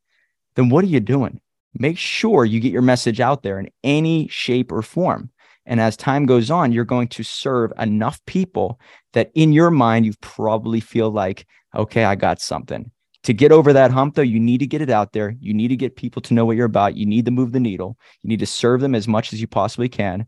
[0.55, 1.41] then what are you doing?
[1.73, 5.31] Make sure you get your message out there in any shape or form.
[5.65, 8.79] And as time goes on, you're going to serve enough people
[9.13, 11.45] that in your mind, you probably feel like,
[11.75, 12.91] okay, I got something.
[13.23, 15.35] To get over that hump, though, you need to get it out there.
[15.39, 16.97] You need to get people to know what you're about.
[16.97, 17.97] You need to move the needle.
[18.23, 20.25] You need to serve them as much as you possibly can.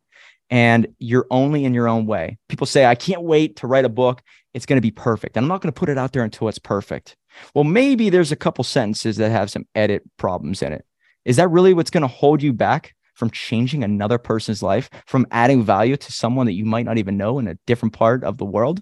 [0.54, 2.38] And you're only in your own way.
[2.48, 4.22] People say, I can't wait to write a book
[4.54, 5.36] it's going to be perfect.
[5.36, 7.16] And I'm not going to put it out there until it's perfect.
[7.56, 10.86] Well, maybe there's a couple sentences that have some edit problems in it.
[11.26, 15.26] Is that really what's going to hold you back from changing another person's life, from
[15.32, 18.38] adding value to someone that you might not even know in a different part of
[18.38, 18.82] the world?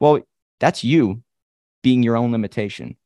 [0.00, 0.20] Well,
[0.60, 1.22] that's you
[1.82, 2.96] being your own limitation.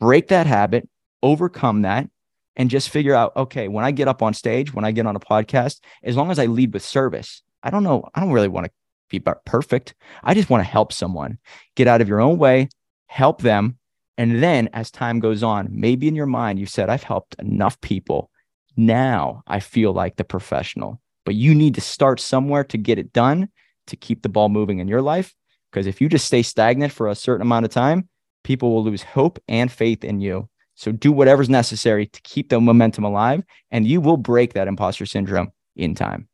[0.00, 0.88] Break that habit,
[1.22, 2.08] overcome that,
[2.56, 5.16] and just figure out okay, when I get up on stage, when I get on
[5.16, 8.48] a podcast, as long as I lead with service, I don't know, I don't really
[8.48, 8.72] want to
[9.10, 9.94] be perfect.
[10.22, 11.38] I just want to help someone
[11.74, 12.68] get out of your own way,
[13.06, 13.78] help them.
[14.16, 17.80] And then as time goes on, maybe in your mind, you said, I've helped enough
[17.80, 18.30] people.
[18.76, 23.12] Now I feel like the professional, but you need to start somewhere to get it
[23.12, 23.48] done
[23.86, 25.34] to keep the ball moving in your life
[25.74, 28.08] Because if you just stay stagnant for a certain amount of time,
[28.44, 30.48] people will lose hope and faith in you.
[30.76, 33.42] So do whatever's necessary to keep the momentum alive,
[33.72, 36.28] and you will break that imposter syndrome in time.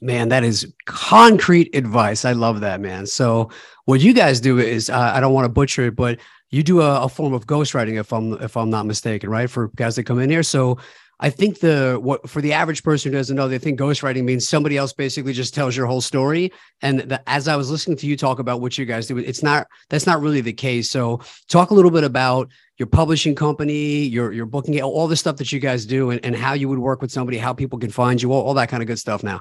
[0.00, 2.24] Man, that is concrete advice.
[2.24, 3.06] I love that, man.
[3.06, 3.50] So,
[3.84, 6.18] what you guys do is, uh, I don't want to butcher it, but
[6.50, 9.48] you do a, a form of ghostwriting, if I'm if I'm not mistaken, right?
[9.48, 10.42] For guys that come in here.
[10.42, 10.78] So,
[11.20, 14.48] I think the what for the average person who doesn't know, they think ghostwriting means
[14.48, 16.52] somebody else basically just tells your whole story.
[16.82, 19.42] And the, as I was listening to you talk about what you guys do, it's
[19.42, 20.90] not that's not really the case.
[20.90, 25.36] So talk a little bit about your publishing company, your your booking, all the stuff
[25.36, 27.90] that you guys do, and, and how you would work with somebody, how people can
[27.90, 29.22] find you, all, all that kind of good stuff.
[29.22, 29.40] Now.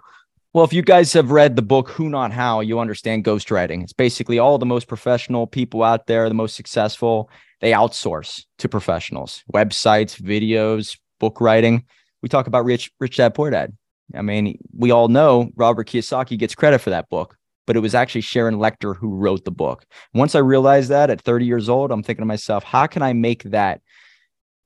[0.54, 3.82] Well, if you guys have read the book Who Not How, you understand ghostwriting.
[3.82, 8.70] It's basically all the most professional people out there, the most successful, they outsource to
[8.70, 11.86] professionals, websites, videos, book writing.
[12.22, 13.76] We talk about Rich Rich Dad Poor Dad.
[14.14, 17.36] I mean, we all know Robert Kiyosaki gets credit for that book,
[17.66, 19.86] but it was actually Sharon Lechter who wrote the book.
[20.14, 23.14] Once I realized that at 30 years old, I'm thinking to myself, how can I
[23.14, 23.82] make that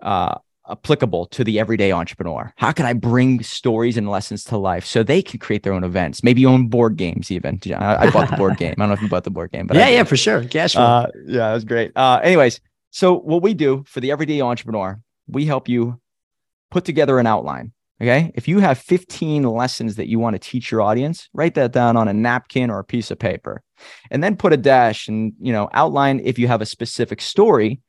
[0.01, 0.35] uh,
[0.69, 2.53] applicable to the everyday entrepreneur?
[2.57, 5.83] How can I bring stories and lessons to life so they can create their own
[5.83, 7.59] events, maybe own board games even?
[7.73, 8.75] I, I bought the board game.
[8.77, 10.43] I don't know if you bought the board game, but yeah, yeah, for sure.
[10.45, 10.75] Cash.
[10.75, 11.91] Uh, yeah, it was great.
[11.95, 12.59] Uh, anyways,
[12.91, 15.99] so what we do for the everyday entrepreneur, we help you
[16.71, 17.71] put together an outline.
[17.99, 18.31] Okay.
[18.35, 21.97] If you have 15 lessons that you want to teach your audience, write that down
[21.97, 23.63] on a napkin or a piece of paper
[24.11, 27.81] and then put a dash and, you know, outline if you have a specific story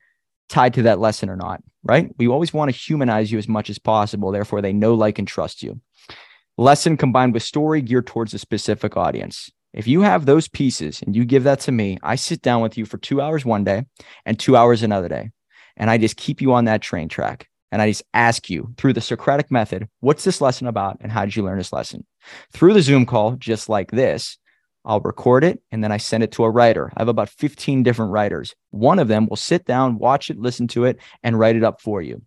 [0.48, 1.62] tied to that lesson or not.
[1.84, 2.10] Right.
[2.18, 4.30] We always want to humanize you as much as possible.
[4.30, 5.80] Therefore, they know, like, and trust you.
[6.56, 9.50] Lesson combined with story geared towards a specific audience.
[9.72, 12.76] If you have those pieces and you give that to me, I sit down with
[12.76, 13.84] you for two hours one day
[14.26, 15.30] and two hours another day.
[15.76, 18.94] And I just keep you on that train track and I just ask you through
[18.94, 22.04] the Socratic method, what's this lesson about and how did you learn this lesson?
[22.52, 24.38] Through the Zoom call, just like this,
[24.88, 26.90] I'll record it and then I send it to a writer.
[26.96, 28.56] I have about 15 different writers.
[28.70, 31.82] One of them will sit down, watch it, listen to it, and write it up
[31.82, 32.22] for you.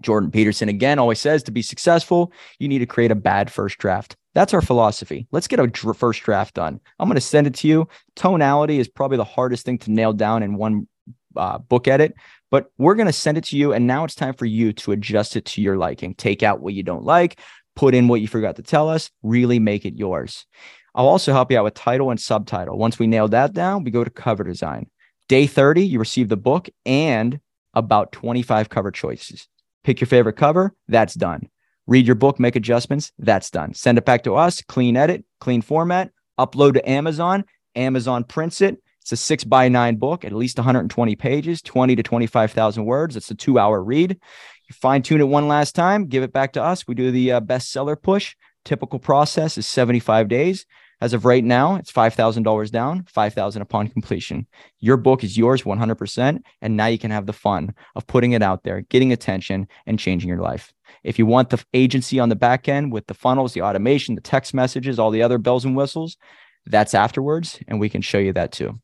[0.00, 3.76] Jordan Peterson again always says to be successful, you need to create a bad first
[3.76, 4.16] draft.
[4.34, 5.26] That's our philosophy.
[5.30, 6.80] Let's get a first draft done.
[6.98, 7.86] I'm going to send it to you.
[8.16, 10.88] Tonality is probably the hardest thing to nail down in one
[11.36, 12.14] uh, book edit,
[12.50, 13.74] but we're going to send it to you.
[13.74, 16.14] And now it's time for you to adjust it to your liking.
[16.14, 17.38] Take out what you don't like,
[17.76, 20.46] put in what you forgot to tell us, really make it yours.
[20.94, 22.78] I'll also help you out with title and subtitle.
[22.78, 24.88] Once we nail that down, we go to cover design.
[25.28, 27.40] Day 30, you receive the book and
[27.74, 29.48] about 25 cover choices.
[29.84, 31.48] Pick your favorite cover, that's done.
[31.86, 33.74] Read your book, make adjustments, that's done.
[33.74, 37.44] Send it back to us, clean edit, clean format, upload to Amazon.
[37.76, 42.02] Amazon prints it, it's a six by nine book, at least 120 pages, 20 to
[42.02, 43.16] 25,000 words.
[43.16, 44.10] It's a two hour read.
[44.10, 46.86] You fine tune it one last time, give it back to us.
[46.86, 48.36] We do the uh, bestseller push.
[48.64, 50.66] Typical process is 75 days.
[51.00, 54.46] As of right now, it's $5,000 down, 5,000 upon completion.
[54.80, 56.42] Your book is yours 100%.
[56.60, 59.98] And now you can have the fun of putting it out there, getting attention and
[59.98, 60.72] changing your life.
[61.02, 64.20] If you want the agency on the back end with the funnels, the automation, the
[64.20, 66.18] text messages, all the other bells and whistles,
[66.66, 67.58] that's afterwards.
[67.66, 68.78] And we can show you that too.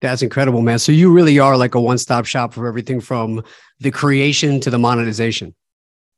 [0.00, 0.78] That's incredible, man.
[0.78, 3.42] So you really are like a one-stop shop for everything from
[3.80, 5.54] the creation to the monetization.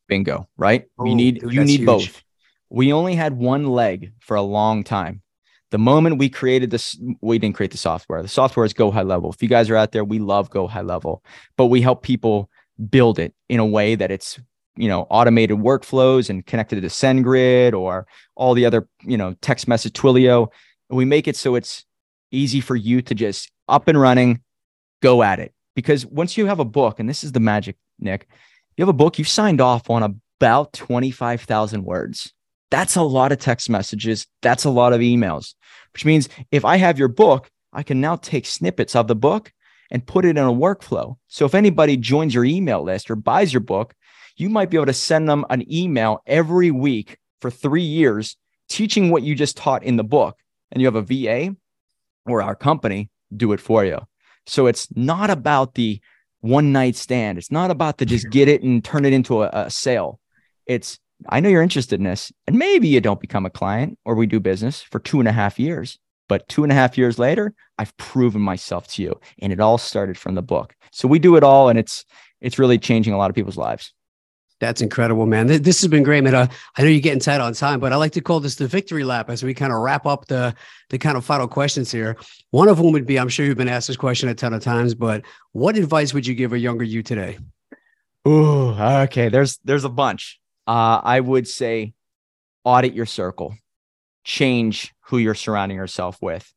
[0.09, 0.85] Bingo, right?
[0.99, 1.87] Oh, you need dude, you need huge.
[1.87, 2.23] both.
[2.73, 5.21] We only had one leg for a long time.
[5.73, 8.23] The moment we created this, we didn't create the software.
[8.23, 9.31] The software is Go High Level.
[9.31, 11.23] If you guys are out there, we love Go High Level,
[11.59, 12.49] but we help people
[12.89, 14.41] build it in a way that it's
[14.77, 18.07] you know automated workflows and connected to SendGrid or
[18.37, 20.49] all the other you know text message Twilio.
[20.89, 21.85] We make it so it's
[22.31, 24.41] easy for you to just up and running,
[25.03, 25.53] go at it.
[25.77, 28.29] Because once you have a book, and this is the magic, Nick,
[28.79, 32.33] you have a book, you've signed off on about 25,000 words.
[32.73, 34.27] That's a lot of text messages.
[34.41, 35.55] That's a lot of emails,
[35.93, 39.53] which means if I have your book, I can now take snippets of the book
[39.91, 41.17] and put it in a workflow.
[41.29, 43.93] So if anybody joins your email list or buys your book,
[44.39, 48.39] you might be able to send them an email every week for three years,
[48.71, 50.39] teaching what you just taught in the book.
[50.71, 51.55] And you have a VA
[52.25, 53.99] or our company do it for you.
[54.47, 56.01] So it's not about the
[56.41, 57.37] one night stand.
[57.37, 60.21] It's not about the just get it and turn it into a, a sale.
[60.65, 60.99] It's,
[61.29, 64.27] I know you're interested in this, and maybe you don't become a client or we
[64.27, 65.99] do business for two and a half years.
[66.29, 69.21] But two and a half years later, I've proven myself to you.
[69.41, 70.75] And it all started from the book.
[70.91, 72.05] So we do it all, and it's
[72.41, 73.93] it's really changing a lot of people's lives.
[74.63, 75.49] That's incredible, man.
[75.49, 76.37] This has been great, man.
[76.37, 76.47] Uh,
[76.79, 79.03] I know you're getting tight on time, but I like to call this the victory
[79.03, 80.55] lap as we kind of wrap up the
[80.91, 82.17] the kind of final questions here.
[82.51, 84.63] One of them would be, I'm sure you've been asked this question a ton of
[84.63, 87.39] times, but what advice would you give a younger you today?
[88.27, 89.29] Ooh, okay.
[89.29, 90.41] There's there's a bunch.
[90.67, 91.95] Uh, I would say
[92.65, 93.55] audit your circle,
[94.25, 96.53] change who you're surrounding yourself with.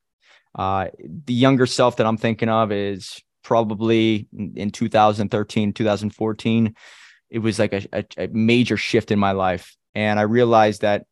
[0.54, 0.88] Uh,
[1.26, 6.76] the younger self that I'm thinking of is probably in 2013, 2014.
[7.30, 9.76] It was like a, a, a major shift in my life.
[9.94, 11.06] And I realized that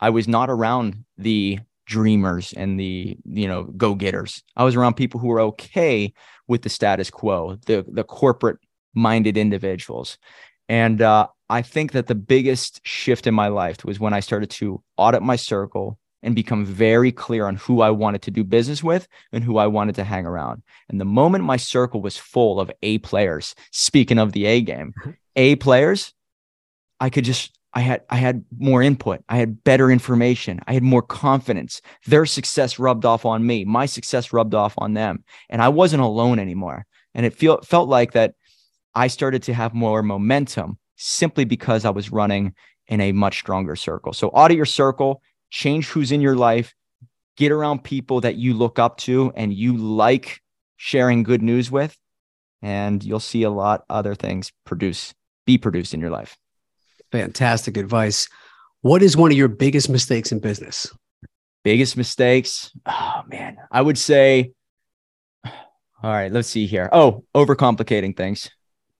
[0.00, 5.18] I was not around the dreamers and the you know go-getters i was around people
[5.18, 6.12] who were okay
[6.46, 8.56] with the status quo the the corporate
[8.94, 10.16] minded individuals
[10.72, 14.50] and uh, i think that the biggest shift in my life was when i started
[14.50, 18.82] to audit my circle and become very clear on who i wanted to do business
[18.82, 22.58] with and who i wanted to hang around and the moment my circle was full
[22.58, 24.94] of a players speaking of the a game
[25.36, 26.14] a players
[27.00, 29.24] i could just I had I had more input.
[29.30, 30.60] I had better information.
[30.66, 31.80] I had more confidence.
[32.06, 33.64] Their success rubbed off on me.
[33.64, 35.24] My success rubbed off on them.
[35.48, 36.84] And I wasn't alone anymore.
[37.14, 38.34] And it feel, felt like that
[38.94, 42.54] I started to have more momentum simply because I was running
[42.88, 44.12] in a much stronger circle.
[44.12, 46.74] So audit your circle, change who's in your life,
[47.36, 50.40] get around people that you look up to and you like
[50.76, 51.96] sharing good news with,
[52.60, 55.14] and you'll see a lot other things produce
[55.46, 56.36] be produced in your life.
[57.10, 58.28] Fantastic advice.
[58.82, 60.90] What is one of your biggest mistakes in business?
[61.64, 62.70] Biggest mistakes?
[62.86, 63.56] Oh, man.
[63.70, 64.52] I would say,
[65.44, 65.52] all
[66.02, 66.88] right, let's see here.
[66.92, 68.50] Oh, overcomplicating things.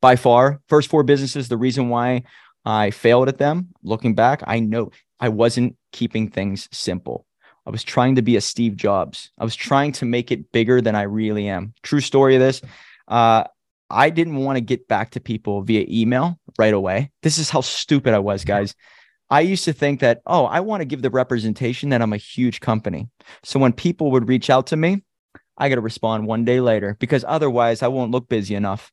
[0.02, 2.24] By far, first four businesses, the reason why
[2.64, 4.90] I failed at them, looking back, I know
[5.20, 7.24] I wasn't keeping things simple.
[7.64, 9.30] I was trying to be a Steve Jobs.
[9.38, 11.74] I was trying to make it bigger than I really am.
[11.84, 12.60] True story of this.
[13.06, 13.44] Uh,
[13.88, 17.12] I didn't want to get back to people via email right away.
[17.22, 18.74] This is how stupid I was, guys.
[19.30, 22.16] I used to think that, oh, I want to give the representation that I'm a
[22.16, 23.08] huge company.
[23.44, 25.04] So when people would reach out to me,
[25.56, 28.90] I got to respond one day later because otherwise I won't look busy enough.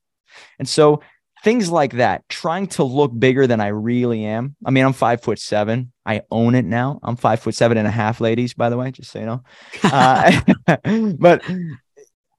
[0.57, 1.01] And so
[1.43, 4.55] things like that, trying to look bigger than I really am.
[4.65, 5.91] I mean, I'm five foot seven.
[6.05, 6.99] I own it now.
[7.03, 9.43] I'm five foot seven and a half, ladies, by the way, just so you know.
[9.84, 10.41] Uh,
[11.17, 11.43] but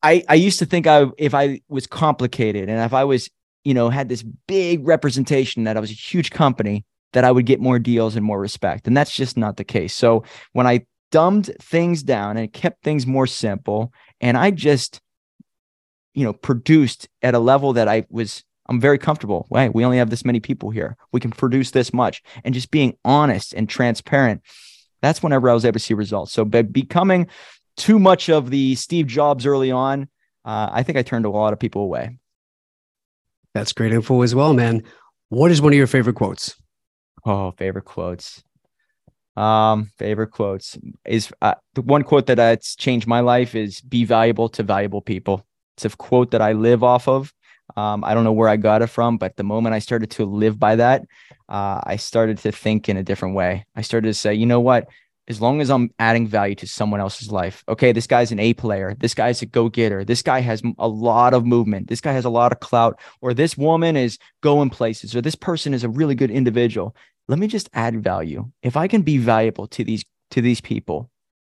[0.02, 3.30] I, I used to think I if I was complicated and if I was,
[3.64, 7.46] you know, had this big representation that I was a huge company, that I would
[7.46, 8.86] get more deals and more respect.
[8.86, 9.94] And that's just not the case.
[9.94, 15.00] So when I dumbed things down and kept things more simple, and I just,
[16.14, 19.46] you know, produced at a level that I was I'm very comfortable.
[19.50, 19.74] Right.
[19.74, 20.96] We only have this many people here.
[21.12, 22.22] We can produce this much.
[22.44, 24.42] And just being honest and transparent.
[25.02, 26.30] That's whenever I was able to see results.
[26.32, 27.26] So by becoming
[27.76, 30.08] too much of the Steve Jobs early on,
[30.44, 32.18] uh, I think I turned a lot of people away.
[33.54, 34.84] That's great info as well, man.
[35.30, 36.54] What is one of your favorite quotes?
[37.24, 38.42] Oh, favorite quotes.
[39.36, 44.04] Um, favorite quotes is uh, the one quote that that's changed my life is be
[44.04, 45.44] valuable to valuable people.
[45.84, 47.32] It's a quote that I live off of.
[47.76, 50.24] Um, I don't know where I got it from, but the moment I started to
[50.24, 51.02] live by that,
[51.48, 53.64] uh, I started to think in a different way.
[53.76, 54.88] I started to say, you know what?
[55.30, 57.62] as long as I'm adding value to someone else's life.
[57.68, 58.96] Okay, this guy's an A player.
[58.98, 60.04] This guy's a go getter.
[60.04, 61.86] This guy has a lot of movement.
[61.86, 62.98] This guy has a lot of clout.
[63.20, 65.14] Or this woman is going places.
[65.14, 66.96] Or this person is a really good individual.
[67.28, 68.50] Let me just add value.
[68.64, 71.10] If I can be valuable to these to these people,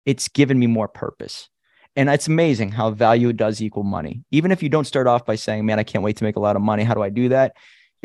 [0.05, 1.49] it's given me more purpose.
[1.95, 4.23] And it's amazing how value does equal money.
[4.31, 6.41] Even if you don't start off by saying, "Man, I can't wait to make a
[6.41, 6.83] lot of money.
[6.83, 7.55] How do I do that?"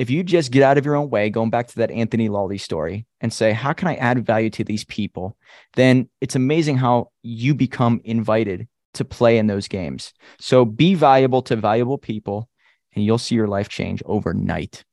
[0.00, 2.56] if you just get out of your own way, going back to that Anthony Lolli
[2.56, 5.36] story and say, how can I add value to these people?
[5.76, 10.14] Then it's amazing how you become invited to play in those games.
[10.38, 12.48] So be valuable to valuable people
[12.94, 14.84] and you'll see your life change overnight.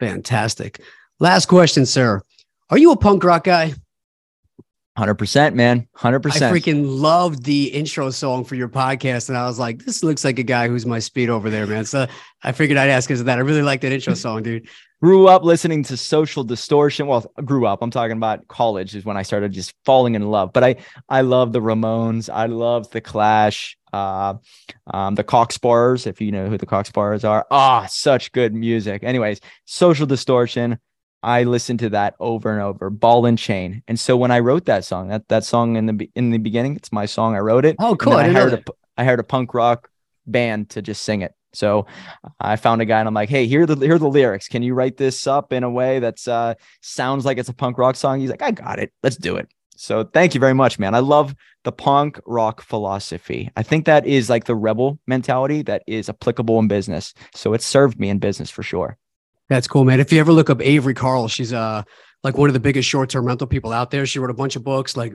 [0.00, 0.80] Fantastic.
[1.20, 2.22] Last question, sir.
[2.70, 3.74] Are you a punk rock guy?
[4.94, 5.88] Hundred percent, man.
[5.94, 6.54] Hundred percent.
[6.54, 10.22] I freaking loved the intro song for your podcast, and I was like, "This looks
[10.22, 12.06] like a guy who's my speed over there, man." So
[12.42, 13.38] I figured I'd ask because of that.
[13.38, 14.68] I really like that intro song, dude.
[15.02, 17.06] Grew up listening to Social Distortion.
[17.06, 17.80] Well, grew up.
[17.80, 20.52] I'm talking about college is when I started just falling in love.
[20.52, 20.76] But I
[21.08, 22.28] I love the Ramones.
[22.30, 23.78] I love the Clash.
[23.94, 24.34] Uh,
[24.92, 27.46] um, the Sparrers, if you know who the Sparrers are.
[27.50, 29.04] Ah, oh, such good music.
[29.04, 30.78] Anyways, Social Distortion
[31.22, 33.82] I listened to that over and over, ball and chain.
[33.86, 36.76] And so when I wrote that song, that that song in the in the beginning,
[36.76, 37.36] it's my song.
[37.36, 37.76] I wrote it.
[37.78, 38.14] Oh, cool!
[38.14, 38.64] I, I hired a
[38.96, 39.88] I hired a punk rock
[40.26, 41.34] band to just sing it.
[41.54, 41.86] So
[42.40, 44.48] I found a guy and I'm like, hey, here are the here are the lyrics.
[44.48, 47.78] Can you write this up in a way that's uh sounds like it's a punk
[47.78, 48.20] rock song?
[48.20, 48.92] He's like, I got it.
[49.02, 49.48] Let's do it.
[49.76, 50.94] So thank you very much, man.
[50.94, 53.50] I love the punk rock philosophy.
[53.56, 57.14] I think that is like the rebel mentality that is applicable in business.
[57.34, 58.96] So it served me in business for sure.
[59.52, 60.00] That's cool, man.
[60.00, 61.82] If you ever look up Avery Carl, she's uh
[62.24, 64.06] like one of the biggest short-term rental people out there.
[64.06, 65.12] She wrote a bunch of books like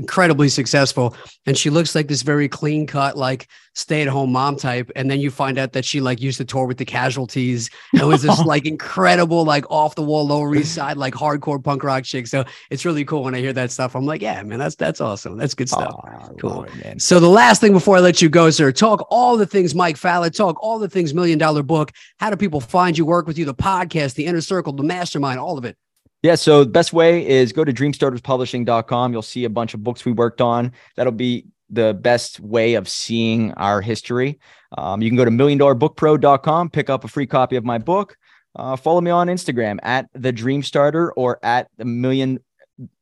[0.00, 1.14] incredibly successful.
[1.46, 4.90] And she looks like this very clean cut, like stay at home mom type.
[4.96, 8.08] And then you find out that she like used to tour with the casualties and
[8.08, 12.04] was this like incredible, like off the wall, Lower East Side, like hardcore punk rock
[12.04, 12.26] chick.
[12.26, 13.94] So it's really cool when I hear that stuff.
[13.94, 15.36] I'm like, yeah, man, that's that's awesome.
[15.36, 15.94] That's good stuff.
[15.96, 16.66] Oh, Cool.
[16.84, 16.98] man.
[16.98, 19.96] So the last thing before I let you go, sir, talk all the things Mike
[19.96, 21.92] Fallat, talk all the things Million Dollar Book.
[22.18, 25.38] How do people find you, work with you, the podcast, the inner circle, the mastermind,
[25.38, 25.76] all of it?
[26.22, 29.12] Yeah, so the best way is go to dreamstarterspublishing.com.
[29.12, 30.72] You'll see a bunch of books we worked on.
[30.96, 34.38] That'll be the best way of seeing our history.
[34.76, 38.16] Um, you can go to milliondollarbookpro.com, pick up a free copy of my book.
[38.56, 42.40] Uh, follow me on Instagram at the Dream Starter or at the Million.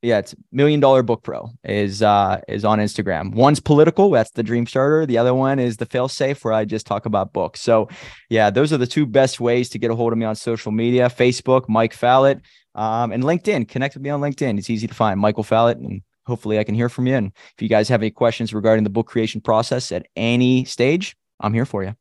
[0.01, 3.33] Yeah, it's Million Dollar Book Pro is uh, is on Instagram.
[3.33, 5.05] One's political, that's the Dream Starter.
[5.05, 7.61] The other one is the Fail Safe, where I just talk about books.
[7.61, 7.87] So,
[8.29, 10.73] yeah, those are the two best ways to get a hold of me on social
[10.73, 12.41] media: Facebook, Mike Fallat,
[12.75, 13.67] um, and LinkedIn.
[13.67, 14.57] Connect with me on LinkedIn.
[14.57, 17.15] It's easy to find Michael Fallat, and hopefully I can hear from you.
[17.15, 21.15] And if you guys have any questions regarding the book creation process at any stage,
[21.39, 21.95] I'm here for you.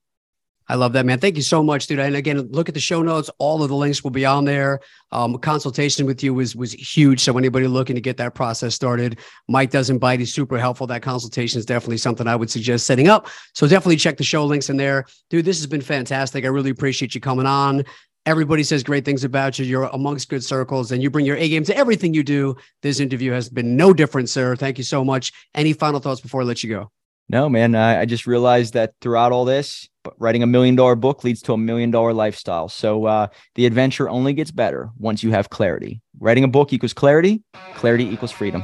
[0.71, 1.19] I love that, man.
[1.19, 1.99] Thank you so much, dude.
[1.99, 3.31] And again, look at the show notes.
[3.39, 4.81] All of the links will be on there.
[5.13, 7.21] Um, consultation with you was was huge.
[7.21, 10.19] So anybody looking to get that process started, Mike doesn't bite.
[10.19, 10.87] He's super helpful.
[10.87, 13.29] That consultation is definitely something I would suggest setting up.
[13.55, 15.47] So definitely check the show links in there, dude.
[15.47, 16.45] This has been fantastic.
[16.45, 17.85] I really appreciate you coming on.
[18.29, 19.65] Everybody says great things about you.
[19.65, 22.57] You're amongst good circles and you bring your A game to everything you do.
[22.83, 24.55] This interview has been no different, sir.
[24.55, 25.33] Thank you so much.
[25.55, 26.91] Any final thoughts before I let you go?
[27.31, 27.75] No, man.
[27.75, 31.41] I, I just realized that throughout all this, but writing a million dollar book leads
[31.43, 32.69] to a million dollar lifestyle.
[32.69, 36.03] So uh, the adventure only gets better once you have clarity.
[36.21, 37.43] Writing a book equals clarity,
[37.77, 38.63] clarity equals freedom.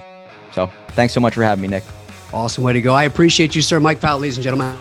[0.53, 1.85] So thanks so much for having me, Nick.
[2.35, 2.93] Awesome way to go.
[2.93, 3.81] I appreciate you, sir.
[3.81, 4.77] Mike Fallat, ladies and gentlemen.